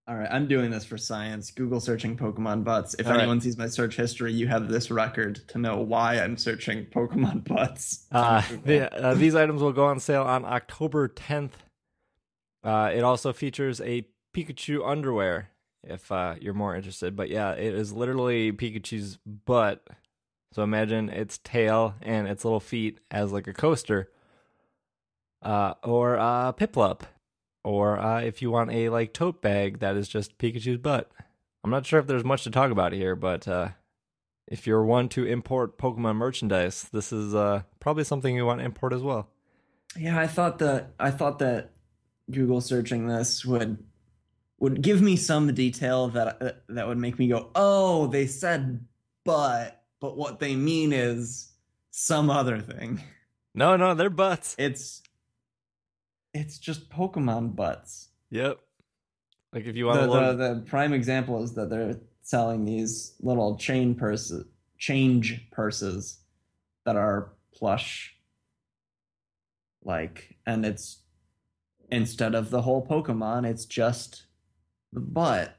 [0.09, 1.51] All right, I'm doing this for science.
[1.51, 2.95] Google searching Pokemon butts.
[2.97, 3.19] If All right.
[3.19, 7.43] anyone sees my search history, you have this record to know why I'm searching Pokemon
[7.47, 8.07] butts.
[8.11, 11.51] Uh, the, uh, these items will go on sale on October 10th.
[12.63, 14.03] Uh, it also features a
[14.35, 15.51] Pikachu underwear
[15.83, 17.15] if uh, you're more interested.
[17.15, 19.85] But yeah, it is literally Pikachu's butt.
[20.53, 24.09] So imagine its tail and its little feet as like a coaster.
[25.43, 27.01] Uh, or uh, Piplup.
[27.63, 31.11] Or uh, if you want a like tote bag that is just Pikachu's butt.
[31.63, 33.69] I'm not sure if there's much to talk about here, but uh,
[34.47, 38.65] if you're one to import Pokemon merchandise, this is uh, probably something you want to
[38.65, 39.29] import as well.
[39.97, 41.71] Yeah, I thought that I thought that
[42.31, 43.83] Google searching this would
[44.59, 48.85] would give me some detail that uh, that would make me go, "Oh, they said
[49.25, 51.51] but, but what they mean is
[51.91, 53.01] some other thing."
[53.55, 54.55] No, no, they're butts.
[54.59, 55.01] It's
[56.33, 58.09] it's just Pokemon butts.
[58.31, 58.59] Yep.
[59.53, 63.15] Like if you want The, to the the prime example is that they're selling these
[63.21, 64.45] little chain purses,
[64.77, 66.19] change purses
[66.85, 68.15] that are plush
[69.83, 71.01] like and it's
[71.89, 74.25] instead of the whole Pokemon, it's just
[74.93, 75.55] the butt.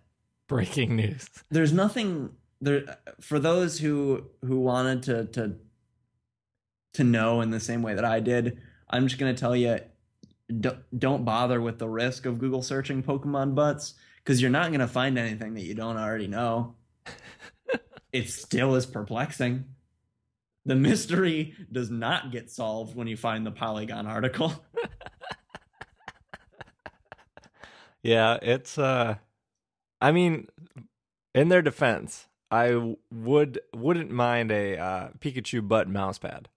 [0.48, 1.28] breaking news.
[1.50, 2.30] There's nothing
[2.60, 5.56] there for those who who wanted to to
[6.94, 8.58] to know in the same way that I did.
[8.88, 9.78] I'm just gonna tell you,
[10.58, 14.88] don't, don't bother with the risk of Google searching Pokemon butts because you're not gonna
[14.88, 16.74] find anything that you don't already know.
[18.12, 19.64] it still is perplexing.
[20.66, 24.52] The mystery does not get solved when you find the Polygon article.
[28.02, 29.16] Yeah, it's uh
[30.00, 30.48] I mean,
[31.34, 36.48] in their defense, I would wouldn't mind a uh, Pikachu butt mouse pad.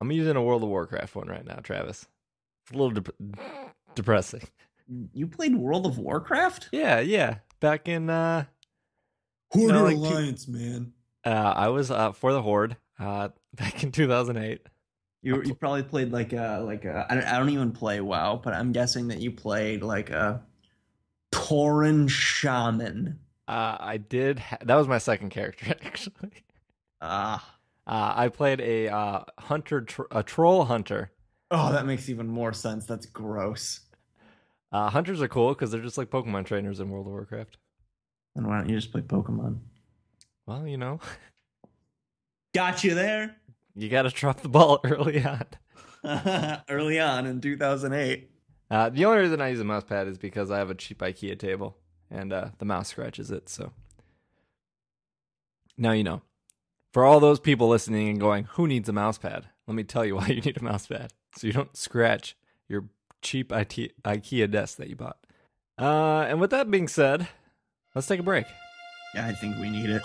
[0.00, 2.06] I'm using a World of Warcraft one right now, Travis.
[2.68, 3.14] It's a little dep-
[3.94, 4.42] depressing.
[5.14, 6.68] You played World of Warcraft?
[6.72, 7.36] Yeah, yeah.
[7.60, 8.44] Back in uh,
[9.50, 10.92] Horde No, like two- Alliance, man.
[11.24, 14.60] uh I was uh, for the Horde uh back in 2008.
[15.22, 18.40] You you probably played like a like a I don't, I don't even play WoW,
[18.42, 20.42] but I'm guessing that you played like a
[21.32, 23.18] Tauren Shaman.
[23.48, 24.38] Uh, I did.
[24.38, 26.44] Ha- that was my second character actually.
[27.00, 27.54] Ah.
[27.86, 31.10] Uh, I played a uh, hunter, tr- a troll hunter.
[31.50, 32.84] Oh, that makes even more sense.
[32.86, 33.80] That's gross.
[34.70, 37.56] Uh, hunters are cool because they're just like Pokemon trainers in World of Warcraft.
[38.34, 39.60] Then why don't you just play Pokemon?
[40.46, 41.00] Well, you know,
[42.54, 43.36] Got you there
[43.78, 45.44] you got to drop the ball early on.
[46.68, 48.30] early on in 2008.
[48.70, 50.98] Uh, the only reason I use a mouse pad is because I have a cheap
[50.98, 51.76] IKEA table
[52.10, 53.48] and uh, the mouse scratches it.
[53.48, 53.72] So
[55.76, 56.22] now you know.
[56.92, 59.44] For all those people listening and going, who needs a mouse pad?
[59.66, 61.12] Let me tell you why you need a mouse pad.
[61.36, 62.36] So you don't scratch
[62.68, 62.84] your
[63.22, 65.18] cheap IT- IKEA desk that you bought.
[65.78, 67.28] Uh, and with that being said,
[67.94, 68.46] let's take a break.
[69.14, 70.02] Yeah, I think we need it.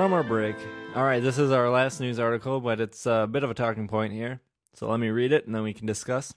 [0.00, 0.56] From our break.
[0.94, 3.86] All right, this is our last news article, but it's a bit of a talking
[3.86, 4.40] point here.
[4.72, 6.32] So let me read it and then we can discuss.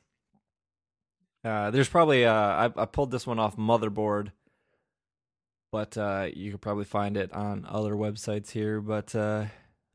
[1.46, 4.34] Uh, there's probably, uh, I, I pulled this one off Motherboard,
[5.72, 8.82] but uh, you could probably find it on other websites here.
[8.82, 9.46] But uh,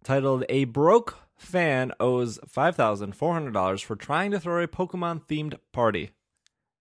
[0.03, 6.13] titled A Broke Fan Owes $5,400 for Trying to Throw a Pokemon Themed Party.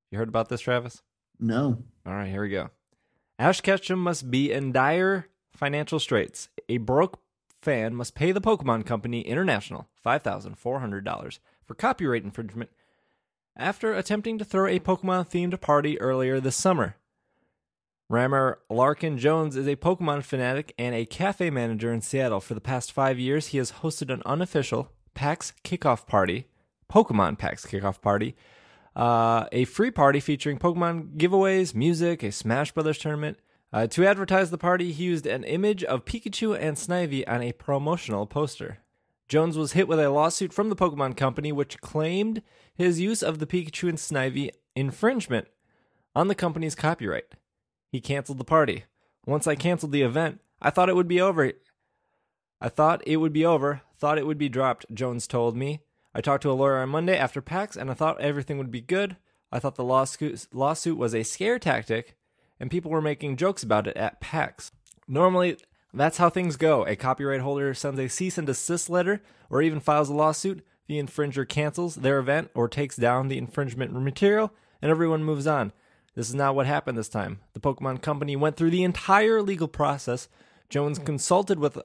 [0.09, 1.03] You heard about this, Travis?
[1.37, 1.83] No.
[2.05, 2.69] All right, here we go.
[3.37, 6.49] Ash Ketchum must be in dire financial straits.
[6.69, 7.19] A broke
[7.61, 12.69] fan must pay the Pokemon Company International $5,400 for copyright infringement
[13.57, 16.95] after attempting to throw a Pokemon themed party earlier this summer.
[18.09, 22.39] Ramar Larkin Jones is a Pokemon fanatic and a cafe manager in Seattle.
[22.39, 26.47] For the past five years, he has hosted an unofficial PAX kickoff party,
[26.89, 28.35] Pokemon PAX kickoff party,
[28.95, 33.39] uh, a free party featuring Pokemon giveaways, music, a Smash Brothers tournament.
[33.73, 37.51] Uh, to advertise the party, he used an image of Pikachu and Snivy on a
[37.51, 38.79] promotional poster.
[39.27, 42.41] Jones was hit with a lawsuit from the Pokemon Company, which claimed
[42.73, 45.47] his use of the Pikachu and Snivy infringement
[46.15, 47.25] on the company's copyright.
[47.91, 48.85] He canceled the party.
[49.25, 51.51] Once I canceled the event, I thought it would be over.
[52.61, 55.81] I thought it would be over, thought it would be dropped, Jones told me.
[56.15, 58.81] I talked to a lawyer on Monday after PAX and I thought everything would be
[58.81, 59.17] good.
[59.51, 62.16] I thought the lawsuit, lawsuit was a scare tactic
[62.59, 64.71] and people were making jokes about it at PAX.
[65.07, 65.57] Normally,
[65.93, 66.85] that's how things go.
[66.85, 70.65] A copyright holder sends a cease and desist letter or even files a lawsuit.
[70.87, 75.71] The infringer cancels their event or takes down the infringement material and everyone moves on.
[76.15, 77.41] This is not what happened this time.
[77.53, 80.27] The Pokemon Company went through the entire legal process.
[80.69, 81.81] Jones consulted with uh,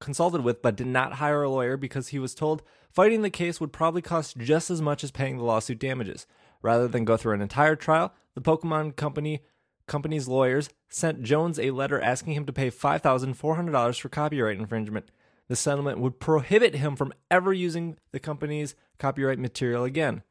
[0.00, 3.60] consulted with but did not hire a lawyer because he was told fighting the case
[3.60, 6.26] would probably cost just as much as paying the lawsuit damages.
[6.62, 9.42] Rather than go through an entire trial, the Pokemon Company
[9.86, 15.10] company's lawyers sent Jones a letter asking him to pay $5,400 for copyright infringement.
[15.48, 20.22] The settlement would prohibit him from ever using the company's copyright material again.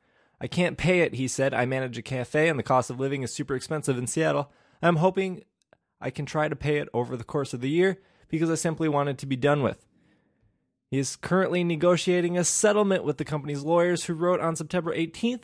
[0.41, 1.53] I can't pay it, he said.
[1.53, 4.51] I manage a cafe and the cost of living is super expensive in Seattle.
[4.81, 5.43] I'm hoping
[6.01, 8.89] I can try to pay it over the course of the year because I simply
[8.89, 9.85] want it to be done with.
[10.89, 15.43] He is currently negotiating a settlement with the company's lawyers who wrote on September 18th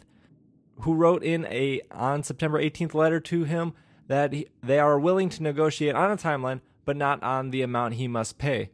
[0.82, 3.74] who wrote in a on September 18th letter to him
[4.10, 7.94] that he, they are willing to negotiate on a timeline but not on the amount
[7.94, 8.72] he must pay.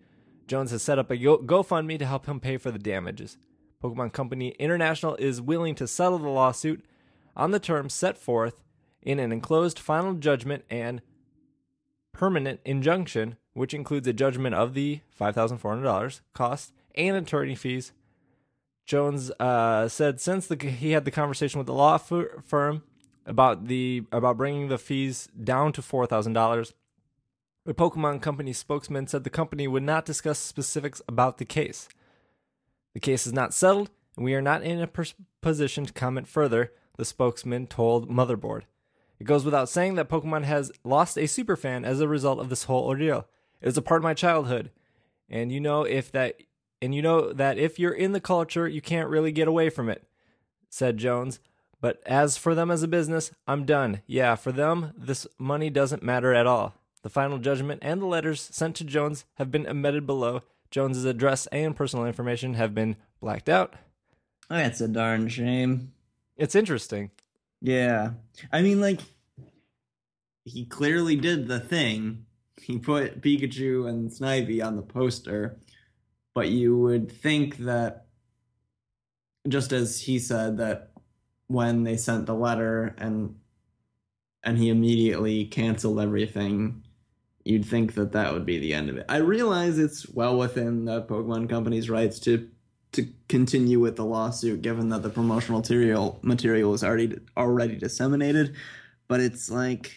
[0.48, 3.38] Jones has set up a Go- GoFundMe to help him pay for the damages.
[3.84, 6.86] Pokemon Company International is willing to settle the lawsuit
[7.36, 8.64] on the terms set forth
[9.02, 11.02] in an enclosed final judgment and
[12.14, 17.92] permanent injunction, which includes a judgment of the $5,400 cost and attorney fees.
[18.86, 22.84] Jones uh, said since the, he had the conversation with the law firm
[23.26, 26.74] about the about bringing the fees down to four thousand dollars,
[27.66, 31.88] the Pokemon Company spokesman said the company would not discuss specifics about the case.
[32.94, 36.28] The case is not settled, and we are not in a pers- position to comment
[36.28, 36.72] further.
[36.98, 38.62] The spokesman told Motherboard.
[39.20, 42.64] It goes without saying that Pokemon has lost a superfan as a result of this
[42.64, 43.28] whole ordeal.
[43.62, 44.72] It was a part of my childhood,
[45.30, 46.42] and you know if that
[46.82, 49.90] and you know that if you're in the culture, you can't really get away from
[49.90, 50.08] it,
[50.70, 51.40] said Jones.
[51.82, 54.02] But as for them as a business, I'm done.
[54.08, 56.74] Yeah, for them, this money doesn't matter at all.
[57.04, 60.42] The final judgment and the letters sent to Jones have been omitted below.
[60.72, 63.76] Jones's address and personal information have been blacked out.
[64.50, 65.94] That's a darn shame.
[66.38, 67.12] It's interesting.
[67.62, 68.12] Yeah.
[68.52, 69.02] I mean, like,
[70.44, 72.26] he clearly did the thing.
[72.62, 75.60] He put Pikachu and Snivy on the poster,
[76.34, 78.08] but you would think that,
[79.48, 80.92] just as he said, that
[81.48, 83.36] when they sent the letter and
[84.44, 86.84] and he immediately canceled everything,
[87.44, 89.06] you'd think that that would be the end of it.
[89.10, 92.50] I realize it's well within the Pokemon Company's rights to
[92.94, 98.56] to continue with the lawsuit, given that the promotional material material is already already disseminated.
[99.08, 99.92] But it's like,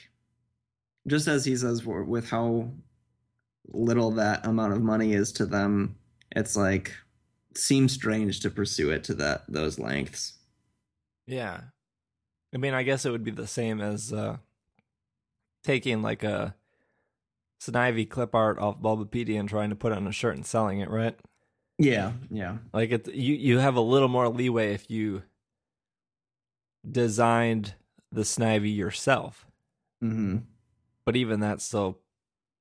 [1.06, 2.70] just as he says, with how
[3.68, 5.96] little that amount of money is to them,
[6.34, 6.94] it's like
[7.54, 10.37] seems strange to pursue it to that those lengths.
[11.28, 11.60] Yeah,
[12.54, 14.38] I mean, I guess it would be the same as uh,
[15.62, 16.54] taking like a
[17.60, 20.80] Snivy clip art off Bulbapedia and trying to put it on a shirt and selling
[20.80, 21.18] it, right?
[21.76, 22.56] Yeah, yeah.
[22.72, 25.22] Like it, you you have a little more leeway if you
[26.90, 27.74] designed
[28.10, 29.46] the Snivy yourself.
[30.02, 30.38] Mm-hmm.
[31.04, 31.98] But even that's still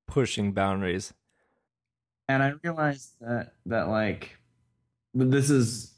[0.08, 1.14] pushing boundaries.
[2.28, 4.38] And I realized that that like
[5.14, 5.94] this is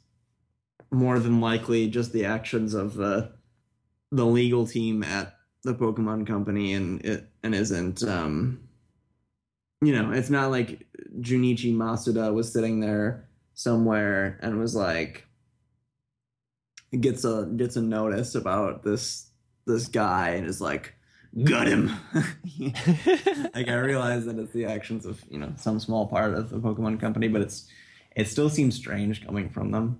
[0.91, 3.31] more than likely just the actions of the
[4.11, 8.61] the legal team at the Pokemon Company, and it and isn't um
[9.81, 10.85] you know it's not like
[11.19, 15.27] Junichi Masuda was sitting there somewhere and was like
[16.99, 19.29] gets a gets a notice about this
[19.67, 20.95] this guy and is like
[21.43, 21.91] gut him.
[23.53, 26.59] Like i realize that it's the actions of you know some small part of the
[26.59, 27.67] pokemon company but it's
[28.15, 29.99] it still seems strange coming from them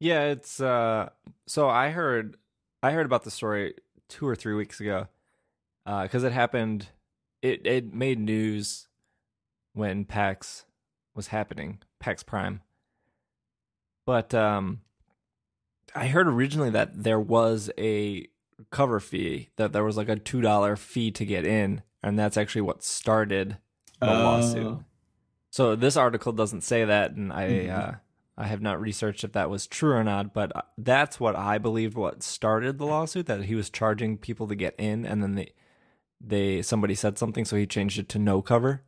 [0.00, 1.08] yeah it's uh
[1.46, 2.36] so i heard
[2.82, 3.74] i heard about the story
[4.08, 5.06] two or three weeks ago
[5.86, 6.88] uh because it happened
[7.42, 8.88] it it made news
[9.74, 10.64] when pax
[11.14, 12.60] was happening pax prime
[14.06, 14.80] but um
[15.94, 18.26] i heard originally that there was a
[18.70, 22.36] cover fee that there was like a two dollar fee to get in, and that's
[22.36, 23.56] actually what started
[24.00, 24.22] the Oh.
[24.24, 24.78] lawsuit.
[25.50, 27.70] So this article doesn't say that, and I Mhm.
[27.70, 27.92] uh,
[28.40, 31.58] I have not researched if that was true or not, but uh, that's what I
[31.58, 35.34] believe what started the lawsuit that he was charging people to get in, and then
[35.34, 35.52] they
[36.20, 38.82] they somebody said something, so he changed it to no cover.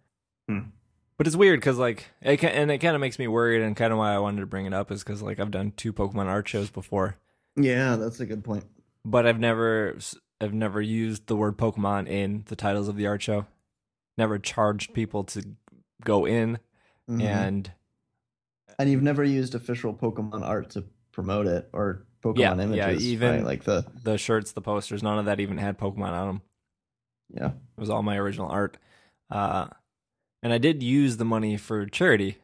[0.48, 0.70] Hmm.
[1.18, 3.76] But it's weird because like it ca- and it kind of makes me worried, and
[3.76, 5.92] kind of why I wanted to bring it up is because like I've done two
[5.92, 7.16] Pokemon art shows before
[7.56, 8.64] yeah that's a good point
[9.04, 9.98] but I've never
[10.40, 13.46] I've never used the word Pokemon in the titles of the art show.
[14.16, 15.42] Never charged people to
[16.04, 16.58] go in
[17.08, 17.22] Mhm.
[17.22, 17.72] and
[18.80, 23.10] and you've never used official pokemon art to promote it or pokemon Yeah, images yeah,
[23.12, 23.44] even- right?
[23.44, 26.42] like the the shirts, the posters, none of that even had Pokemon on them.
[27.34, 28.76] yeah It was all my original art.
[29.30, 29.68] Uh,
[30.42, 32.38] and I did use the money for charity.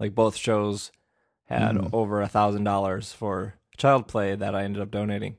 [0.00, 0.92] Like both shows
[1.46, 1.90] had Mhm.
[1.92, 5.36] over a thousand dollars for child play that I ended up donating.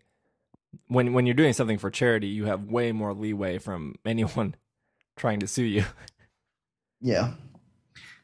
[0.87, 4.55] When when you're doing something for charity, you have way more leeway from anyone
[5.17, 5.85] trying to sue you.
[7.01, 7.33] Yeah.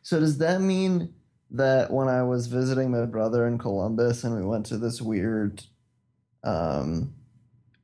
[0.01, 1.13] So does that mean
[1.51, 5.63] that when I was visiting my brother in Columbus and we went to this weird
[6.43, 7.13] um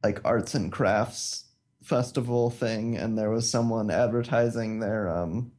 [0.03, 1.45] like arts and crafts
[1.83, 5.51] festival thing and there was someone advertising their um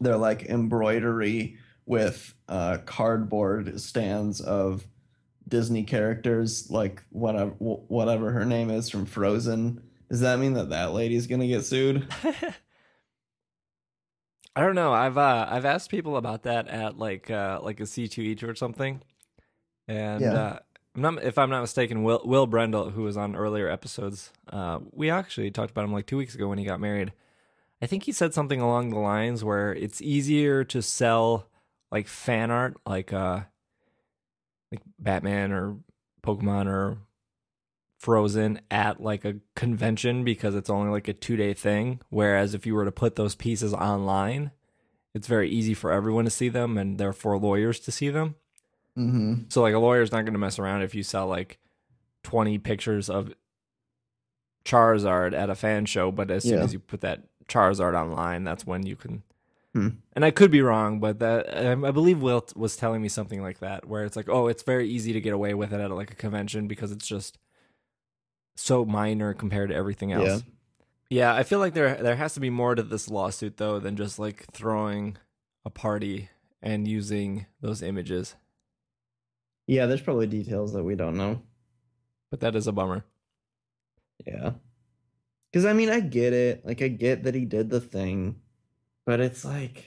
[0.00, 1.56] their like embroidery
[1.86, 4.86] with uh cardboard stands of
[5.48, 9.82] Disney characters like whatever whatever her name is from Frozen.
[10.08, 12.06] Does that mean that that lady's going to get sued?
[14.54, 14.92] I don't know.
[14.92, 19.00] I've uh, I've asked people about that at like uh, like a C2E2 or something,
[19.88, 20.32] and Yeah.
[20.34, 20.58] uh,
[20.94, 22.02] I'm not if I'm not mistaken.
[22.02, 26.06] Will Will Brendel, who was on earlier episodes, uh, we actually talked about him like
[26.06, 27.12] two weeks ago when he got married.
[27.80, 31.48] I think he said something along the lines where it's easier to sell
[31.90, 33.40] like fan art, like uh,
[34.70, 35.78] like Batman or
[36.22, 36.98] Pokemon or
[38.02, 42.00] Frozen at like a convention because it's only like a two day thing.
[42.10, 44.50] Whereas if you were to put those pieces online,
[45.14, 48.34] it's very easy for everyone to see them and therefore lawyers to see them.
[48.98, 49.44] Mm-hmm.
[49.50, 51.58] So like a lawyer's not going to mess around if you sell like
[52.24, 53.32] 20 pictures of
[54.64, 56.64] Charizard at a fan show, but as soon Yeah.
[56.64, 59.22] as you put that Charizard online, that's when you can.
[59.74, 59.88] Hmm.
[60.12, 63.40] And I could be wrong, but that um, I believe Wilt was telling me something
[63.40, 65.90] like that, where it's like, oh, it's very easy to get away with it at
[65.92, 67.38] like a convention because it's just
[68.56, 70.26] so minor compared to everything else.
[70.26, 70.38] Yeah.
[71.10, 73.96] Yeah, I feel like there there has to be more to this lawsuit though than
[73.96, 75.18] just like throwing
[75.62, 76.30] a party
[76.62, 78.34] and using those images.
[79.66, 81.42] Yeah, there's probably details that we don't know.
[82.30, 83.04] But that is a bummer.
[84.26, 84.52] Yeah.
[85.50, 86.64] Because, I mean, I get it.
[86.64, 88.40] Like, I get that he did the thing,
[89.04, 89.84] but it's like,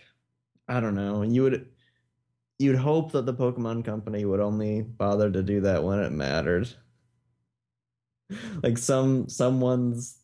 [0.68, 1.22] I don't know.
[1.22, 1.70] And You would.
[2.58, 6.70] You'd hope that the Pokemon Company would only bother to do that when it mattered.
[8.64, 10.18] Like some someone's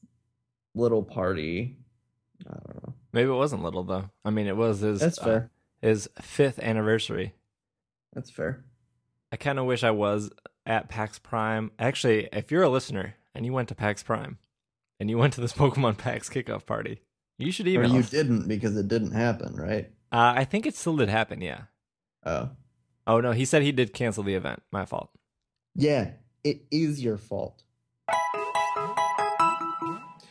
[0.74, 1.78] little party.
[2.48, 2.94] I don't know.
[3.14, 4.10] Maybe it wasn't little though.
[4.26, 5.52] I mean, it was his That's uh, fair.
[5.82, 7.34] his fifth anniversary.
[8.14, 8.64] That's fair.
[9.32, 10.30] I kind of wish I was
[10.66, 11.72] at PAX Prime.
[11.80, 14.38] Actually, if you're a listener and you went to PAX Prime
[15.00, 17.02] and you went to this Pokemon PAX kickoff party,
[17.38, 17.94] you should Or email.
[17.94, 18.10] you us.
[18.10, 19.92] didn't because it didn't happen, right?
[20.12, 21.42] Uh, I think it still did happen.
[21.42, 21.62] Yeah.
[22.26, 22.50] Oh.
[23.08, 24.62] Oh no, he said he did cancel the event.
[24.72, 25.10] My fault.
[25.76, 26.12] Yeah,
[26.44, 27.64] it is your fault.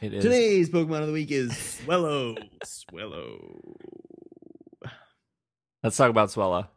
[0.01, 0.25] It is.
[0.25, 2.35] Today's Pokemon of the week is Swellow.
[2.65, 3.61] Swellow.
[5.83, 6.69] Let's talk about Swellow.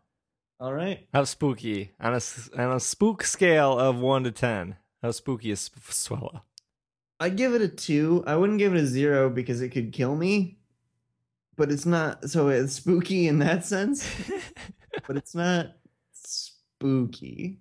[0.60, 1.08] All right.
[1.14, 2.22] How spooky on a
[2.58, 4.76] on a spook scale of one to ten?
[5.02, 6.44] How spooky is Sp- Swellow?
[7.20, 8.24] I give it a two.
[8.28, 10.58] I wouldn't give it a zero because it could kill me.
[11.56, 14.06] But it's not so it's spooky in that sense,
[15.08, 15.68] but it's not
[16.12, 17.60] spooky.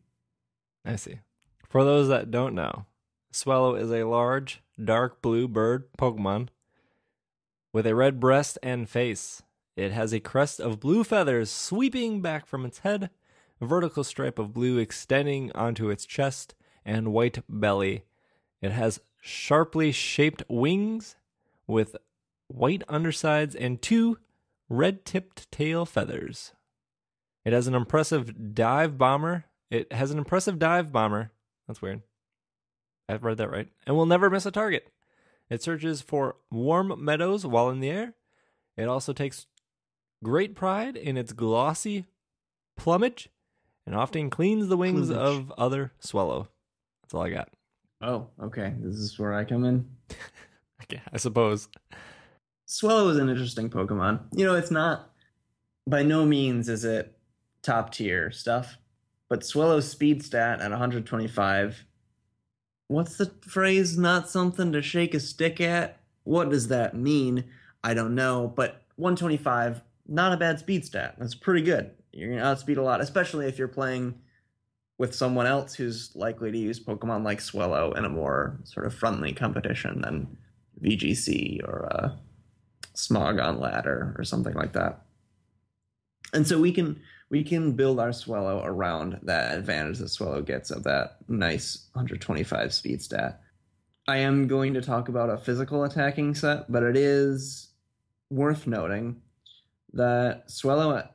[0.84, 1.20] I see.
[1.68, 2.86] For those that don't know,
[3.32, 6.48] Swellow is a large, dark blue bird Pokemon
[7.72, 9.42] with a red breast and face.
[9.76, 13.10] It has a crest of blue feathers sweeping back from its head,
[13.60, 16.54] a vertical stripe of blue extending onto its chest,
[16.84, 18.04] and white belly.
[18.60, 21.16] It has sharply shaped wings
[21.66, 21.96] with
[22.48, 24.18] white undersides and two
[24.68, 26.52] red tipped tail feathers.
[27.44, 29.46] It has an impressive dive bomber.
[29.70, 31.32] It has an impressive dive bomber.
[31.66, 32.02] That's weird.
[33.08, 33.68] I've read that right.
[33.86, 34.88] And will never miss a target.
[35.50, 38.14] It searches for warm meadows while in the air.
[38.76, 39.46] It also takes
[40.24, 42.06] great pride in its glossy
[42.76, 43.28] plumage
[43.86, 45.26] and often cleans the wings Plumage.
[45.26, 46.48] of other swallow.
[47.02, 47.48] That's all I got.
[48.00, 48.74] Oh, okay.
[48.80, 49.88] This is where I come in.
[50.84, 51.68] Okay, I suppose.
[52.66, 54.20] Swellow is an interesting Pokemon.
[54.34, 55.12] You know, it's not
[55.86, 57.16] by no means is it
[57.62, 58.78] top tier stuff,
[59.28, 61.84] but Swellow's speed stat at 125.
[62.92, 63.96] What's the phrase?
[63.96, 65.98] Not something to shake a stick at.
[66.24, 67.44] What does that mean?
[67.82, 71.14] I don't know, but 125, not a bad speed stat.
[71.18, 71.92] That's pretty good.
[72.12, 74.16] You're gonna outspeed a lot, especially if you're playing
[74.98, 78.92] with someone else who's likely to use Pokemon like Swellow in a more sort of
[78.92, 80.36] friendly competition than
[80.82, 82.10] VGC or uh,
[82.94, 85.00] Smogon Ladder or something like that.
[86.34, 87.00] And so we can
[87.32, 92.74] we can build our Swellow around that advantage that Swellow gets of that nice 125
[92.74, 93.40] speed stat.
[94.06, 97.70] I am going to talk about a physical attacking set, but it is
[98.28, 99.22] worth noting
[99.94, 101.08] that Swellow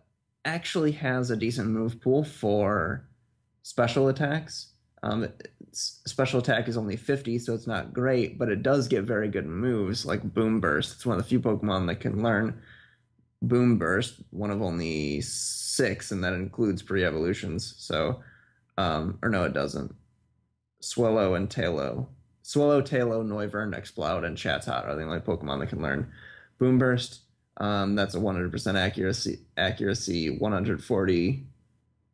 [0.44, 3.08] actually has a decent move pool for
[3.62, 4.72] special attacks.
[5.04, 5.28] Um,
[5.72, 9.46] special attack is only 50, so it's not great, but it does get very good
[9.46, 10.96] moves like Boomburst.
[10.96, 12.60] It's one of the few Pokemon that can learn
[13.46, 15.22] Boomburst, one of only
[15.78, 17.76] six, and that includes pre evolutions.
[17.78, 18.22] So,
[18.78, 19.96] um, or no, it doesn't.
[20.82, 22.08] Swellow and Taillow.
[22.42, 26.12] Swellow, Taillow, Noivern, Exploud, and Chatot are the only Pokemon that can learn
[26.60, 27.20] Boomburst.
[27.58, 31.44] Um, that's a 100% accuracy, accuracy, 140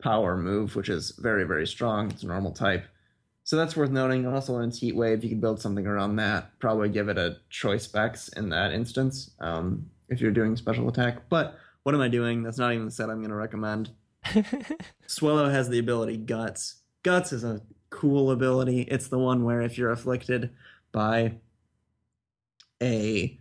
[0.02, 2.12] power move, which is very, very strong.
[2.12, 2.86] It's a normal type.
[3.44, 4.26] So that's worth noting.
[4.26, 6.58] Also, in Heat Wave, you can build something around that.
[6.60, 11.30] Probably give it a choice specs in that instance um, if you're doing special attack.
[11.30, 12.44] But what am I doing?
[12.44, 13.92] That's not even the set I'm going to recommend.
[15.08, 16.82] Swellow has the ability Guts.
[17.04, 18.82] Guts is a cool ability.
[18.82, 20.52] It's the one where if you're afflicted
[20.92, 21.36] by
[22.82, 23.38] a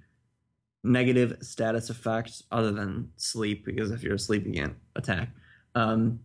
[0.84, 5.30] negative status effect other than sleep, because if you're asleep, you can't attack.
[5.74, 6.20] Um,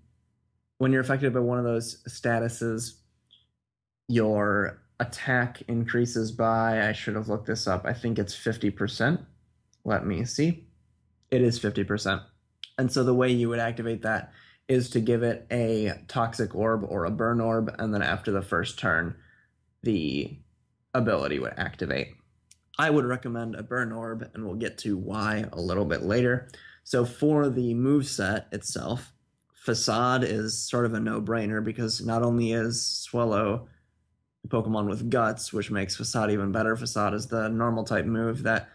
[0.80, 2.96] when you're affected by one of those statuses,
[4.08, 9.24] your attack increases by, I should have looked this up, I think it's 50%.
[9.86, 10.67] Let me see.
[11.32, 12.24] It is 50%.
[12.78, 14.32] And so the way you would activate that
[14.68, 18.42] is to give it a toxic orb or a burn orb, and then after the
[18.42, 19.16] first turn,
[19.84, 20.38] the
[20.94, 22.10] ability would activate.
[22.78, 26.50] I would recommend a burn orb, and we'll get to why a little bit later.
[26.84, 29.14] So for the move set itself,
[29.54, 33.68] Facade is sort of a no brainer because not only is Swellow
[34.46, 38.44] a Pokemon with guts, which makes Facade even better, Facade is the normal type move
[38.44, 38.70] that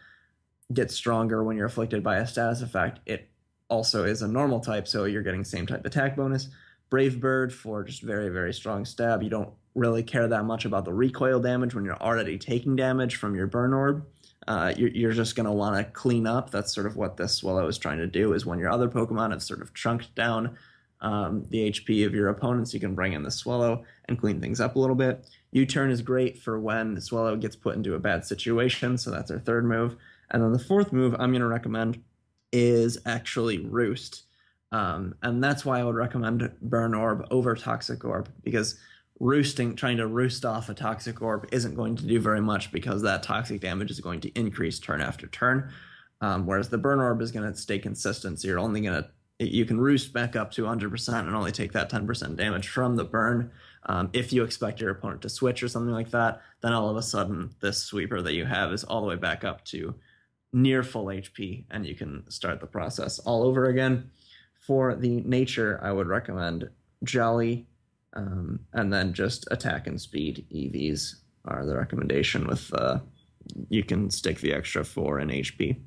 [0.72, 3.00] gets stronger when you're afflicted by a status effect.
[3.06, 3.28] It
[3.68, 6.48] also is a normal type, so you're getting same type attack bonus.
[6.90, 9.22] Brave Bird for just very, very strong stab.
[9.22, 13.16] You don't really care that much about the recoil damage when you're already taking damage
[13.16, 14.04] from your Burn Orb.
[14.46, 16.50] Uh, you're, you're just going to want to clean up.
[16.50, 19.30] That's sort of what this Swellow is trying to do, is when your other Pokemon
[19.30, 20.56] have sort of chunked down
[21.02, 24.60] um, the HP of your opponents, you can bring in the Swellow and clean things
[24.60, 25.26] up a little bit.
[25.50, 29.30] U-turn is great for when the Swellow gets put into a bad situation, so that's
[29.30, 29.96] our third move.
[30.32, 32.02] And then the fourth move I'm going to recommend
[32.52, 34.24] is actually Roost.
[34.72, 38.78] Um, and that's why I would recommend Burn Orb over Toxic Orb because
[39.20, 43.02] roosting, trying to roost off a Toxic Orb isn't going to do very much because
[43.02, 45.70] that toxic damage is going to increase turn after turn.
[46.22, 49.10] Um, whereas the Burn Orb is going to stay consistent, so you're only going to
[49.38, 53.04] you can roost back up to 100% and only take that 10% damage from the
[53.04, 53.50] burn.
[53.86, 56.96] Um, if you expect your opponent to switch or something like that, then all of
[56.96, 59.94] a sudden this sweeper that you have is all the way back up to
[60.52, 64.10] near full HP, and you can start the process all over again.
[64.60, 66.70] For the nature, I would recommend
[67.04, 67.66] Jolly,
[68.14, 72.46] um, and then just attack and speed EVs are the recommendation.
[72.46, 73.00] With uh,
[73.68, 75.80] you can stick the extra four in HP.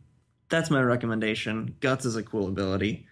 [0.50, 1.76] That's my recommendation.
[1.80, 3.08] Guts is a cool ability.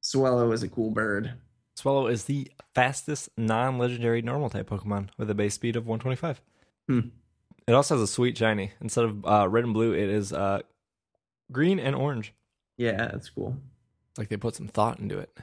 [0.00, 1.34] Swellow is a cool bird.
[1.76, 6.40] Swellow is the fastest non-legendary normal type Pokemon with a base speed of 125.
[6.88, 7.00] Hmm.
[7.66, 8.72] It also has a sweet shiny.
[8.80, 10.60] Instead of uh, red and blue, it is uh,
[11.50, 12.34] green and orange.
[12.76, 13.56] Yeah, that's cool.
[14.16, 15.36] Like they put some thought into it.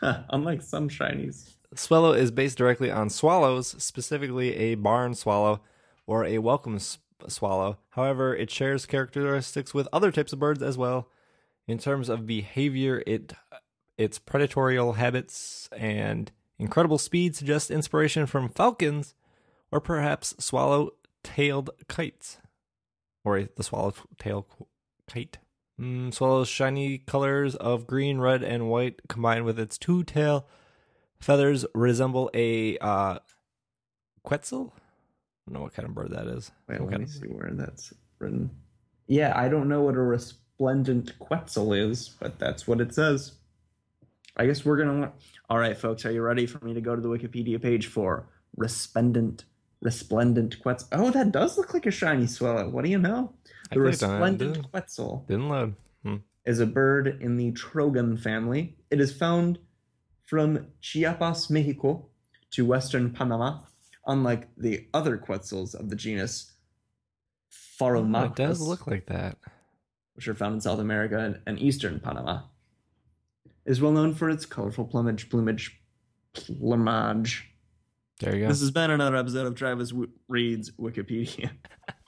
[0.00, 1.54] Huh, unlike some shinies.
[1.74, 5.60] Swellow is based directly on swallows, specifically a barn swallow
[6.06, 6.98] or a welcome s-
[7.28, 7.78] swallow.
[7.90, 11.08] However, it shares characteristics with other types of birds as well.
[11.68, 13.32] In terms of behavior, it
[13.96, 19.14] its predatorial habits and incredible speed suggest inspiration from falcons
[19.70, 22.38] or perhaps swallow-tailed kites
[23.24, 24.46] or the swallow-tail
[25.12, 25.38] kite.
[25.80, 30.46] Mm, Swellow's shiny colors of green, red, and white combined with its two tail
[31.20, 33.18] feathers resemble a uh,
[34.22, 34.72] quetzal.
[34.76, 34.80] I
[35.50, 36.50] don't know what kind of bird that is.
[36.68, 38.50] Wait, Some let me of- see where that's written.
[39.06, 43.32] Yeah, I don't know what a resplendent quetzal is, but that's what it says.
[44.36, 45.12] I guess we're gonna.
[45.50, 48.26] All right, folks, are you ready for me to go to the Wikipedia page for
[48.56, 49.44] resplendent,
[49.82, 50.88] resplendent quetzal?
[50.92, 52.68] Oh, that does look like a shiny swallow.
[52.68, 53.34] What do you know?
[53.72, 55.74] I The clicked on it, resplendent quetzal Didn't load.
[56.04, 56.16] Hmm.
[56.46, 58.76] is a bird in the Trogon family.
[58.90, 59.58] It is found
[60.26, 62.06] from Chiapas, Mexico,
[62.52, 63.60] to western Panama.
[64.06, 66.52] Unlike the other quetzals of the genus
[67.80, 69.38] Oh, it does look like that.
[70.14, 72.42] which are found in South America and, and eastern Panama,
[73.66, 75.28] is well known for its colorful plumage.
[75.28, 75.80] Plumage,
[76.32, 77.48] plumage.
[78.20, 78.48] There you go.
[78.48, 81.50] This has been another episode of Travis w- reads Wikipedia.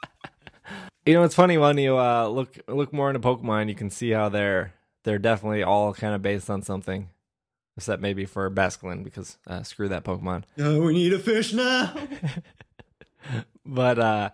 [1.06, 4.10] You know, it's funny when you uh, look look more into Pokemon, you can see
[4.10, 4.72] how they're
[5.04, 7.10] they're definitely all kind of based on something,
[7.76, 10.44] except maybe for Basculin because uh, screw that Pokemon.
[10.58, 11.94] oh, we need a fish now.
[13.66, 14.30] but uh,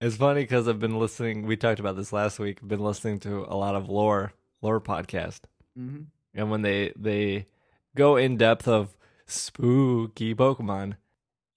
[0.00, 1.46] it's funny because I've been listening.
[1.46, 2.58] We talked about this last week.
[2.60, 4.32] I've been listening to a lot of lore
[4.62, 5.42] lore podcast,
[5.78, 6.02] mm-hmm.
[6.34, 7.46] and when they they
[7.94, 10.96] go in depth of spooky Pokemon,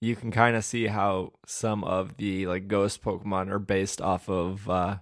[0.02, 4.30] you can kind of see how some of the like ghost Pokemon are based off
[4.30, 4.98] of uh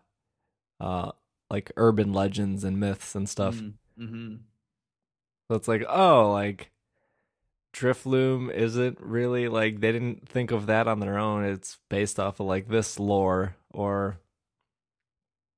[0.80, 1.12] uh
[1.50, 3.56] like urban legends and myths and stuff.
[3.56, 4.36] Mm-hmm.
[5.50, 6.72] So it's like, oh, like
[7.74, 11.46] Drifloon isn't really like they didn't think of that on their own.
[11.46, 14.20] It's based off of like this lore or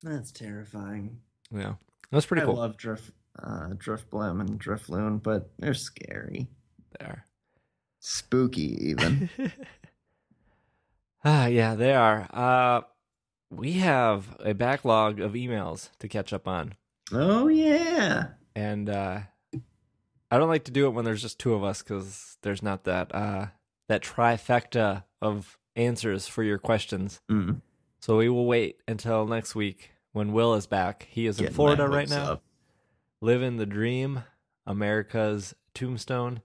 [0.03, 1.21] That's terrifying.
[1.51, 1.77] Yeah, know.
[2.11, 2.57] That's pretty I cool.
[2.57, 3.11] I love Drift,
[3.41, 6.47] uh, Drifblim and Drifloon, but they're scary,
[6.99, 7.25] there.
[7.99, 9.29] Spooky even.
[11.25, 12.27] Ah, yeah, they are.
[12.31, 12.81] Uh
[13.51, 16.75] we have a backlog of emails to catch up on.
[17.11, 18.27] oh yeah.
[18.55, 19.19] and uh
[20.31, 22.83] I don't like to do it when there's just two of us because there's not
[22.85, 23.47] that uh
[23.89, 27.19] that trifecta of answers for your questions.
[27.29, 27.61] Mm.
[27.99, 31.07] So we will wait until next week when Will is back.
[31.09, 32.43] He is in Florida right now, up.
[33.19, 34.23] living the dream,
[34.65, 36.41] America's tombstone.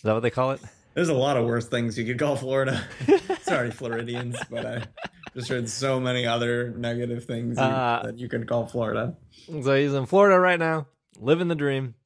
[0.00, 0.62] Is that what they call it?
[0.94, 2.82] There's a lot of worse things you could call Florida.
[3.42, 4.82] Sorry, Floridians, but I
[5.34, 9.14] just heard so many other negative things you, Uh, that you could call Florida.
[9.46, 10.86] So he's in Florida right now,
[11.18, 11.96] living the dream,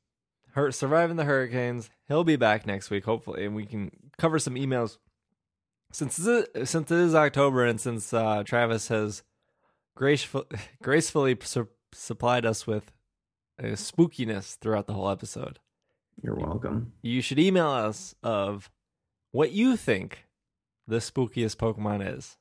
[0.54, 1.88] hur- surviving the hurricanes.
[2.08, 4.98] He'll be back next week, hopefully, and we can cover some emails.
[5.92, 9.22] Since it is, since it is October, and since uh, Travis has
[9.94, 10.46] graceful,
[10.82, 12.90] gracefully su- supplied us with
[13.62, 15.60] spookiness throughout the whole episode.
[16.24, 16.92] You're welcome.
[17.02, 18.70] You should email us of
[19.32, 20.24] what you think
[20.88, 22.38] the spookiest Pokemon is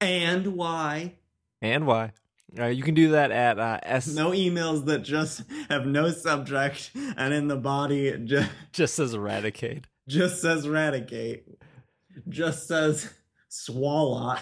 [0.00, 1.14] And why?
[1.62, 2.12] and why.
[2.58, 6.90] Uh, you can do that at uh, s No emails that just have no subject
[7.16, 9.86] and in the body just, just says Eradicate.
[10.06, 11.46] just says eradicate.
[12.28, 13.10] Just says
[13.50, 14.40] Swalot.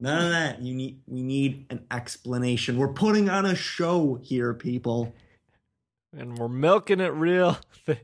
[0.00, 0.62] None of that.
[0.62, 2.78] You need we need an explanation.
[2.78, 5.12] We're putting on a show here, people.
[6.16, 7.98] And we're milking it real thin.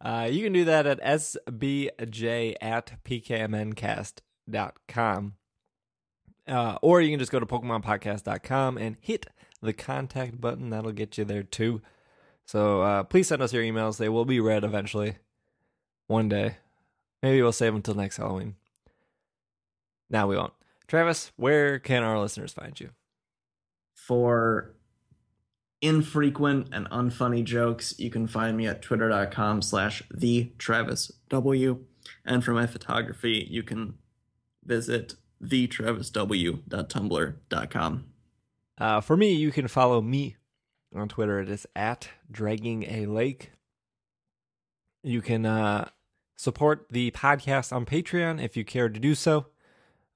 [0.00, 5.34] uh, you can do that at sbj at pkmncast.com.
[6.48, 9.26] Uh, or you can just go to PokemonPodcast.com and hit
[9.60, 10.70] the contact button.
[10.70, 11.82] That'll get you there too.
[12.44, 13.98] So uh, please send us your emails.
[13.98, 15.16] They will be read eventually.
[16.06, 16.58] One day.
[17.20, 18.54] Maybe we'll save them until next Halloween.
[20.08, 20.52] Now we won't.
[20.86, 22.90] Travis, where can our listeners find you?
[23.92, 24.75] For
[25.80, 31.84] infrequent and unfunny jokes, you can find me at twitter.com slash the Travis W.
[32.24, 33.98] And for my photography, you can
[34.64, 38.04] visit thetravisw.tumblr.com.
[38.78, 40.36] Uh, for me, you can follow me
[40.94, 41.40] on Twitter.
[41.40, 43.52] It is at dragging a lake.
[45.02, 45.88] You can uh,
[46.36, 49.46] support the podcast on Patreon if you care to do so.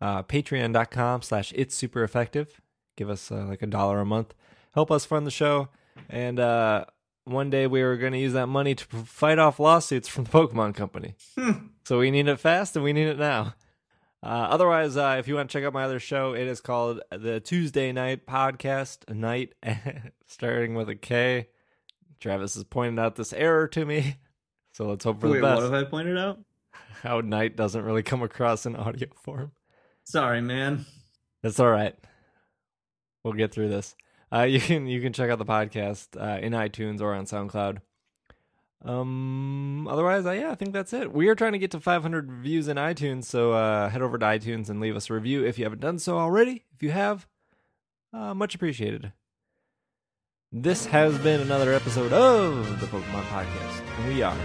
[0.01, 2.61] Uh, Patreon.com slash it's super effective.
[2.97, 4.35] Give us uh, like a dollar a month.
[4.73, 5.69] Help us fund the show.
[6.09, 6.85] And uh,
[7.25, 10.31] one day we were going to use that money to fight off lawsuits from the
[10.31, 11.15] Pokemon Company.
[11.85, 13.55] so we need it fast and we need it now.
[14.23, 17.01] Uh, otherwise, uh, if you want to check out my other show, it is called
[17.11, 19.55] the Tuesday Night Podcast Night,
[20.27, 21.49] starting with a K.
[22.21, 24.17] Travis has pointed out this error to me,
[24.73, 25.63] so let's hope for Wait, the best.
[25.63, 26.39] what have I pointed out?
[27.03, 29.53] How night doesn't really come across in audio form.
[30.05, 30.85] Sorry, man.
[31.43, 31.95] That's all right.
[33.25, 33.95] We'll get through this.
[34.33, 37.79] Uh, you can you can check out the podcast uh, in iTunes or on SoundCloud.
[38.83, 39.87] Um.
[39.89, 41.13] Otherwise, uh, yeah, I think that's it.
[41.13, 44.25] We are trying to get to 500 reviews in iTunes, so uh, head over to
[44.25, 46.65] iTunes and leave us a review if you haven't done so already.
[46.75, 47.27] If you have,
[48.13, 49.13] uh, much appreciated.
[50.53, 54.37] This has been another episode of the Pokemon Podcast, and we are.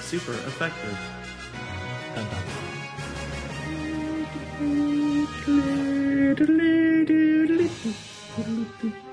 [0.00, 0.98] Super effective.
[2.14, 2.26] Dun,
[8.80, 8.94] dun.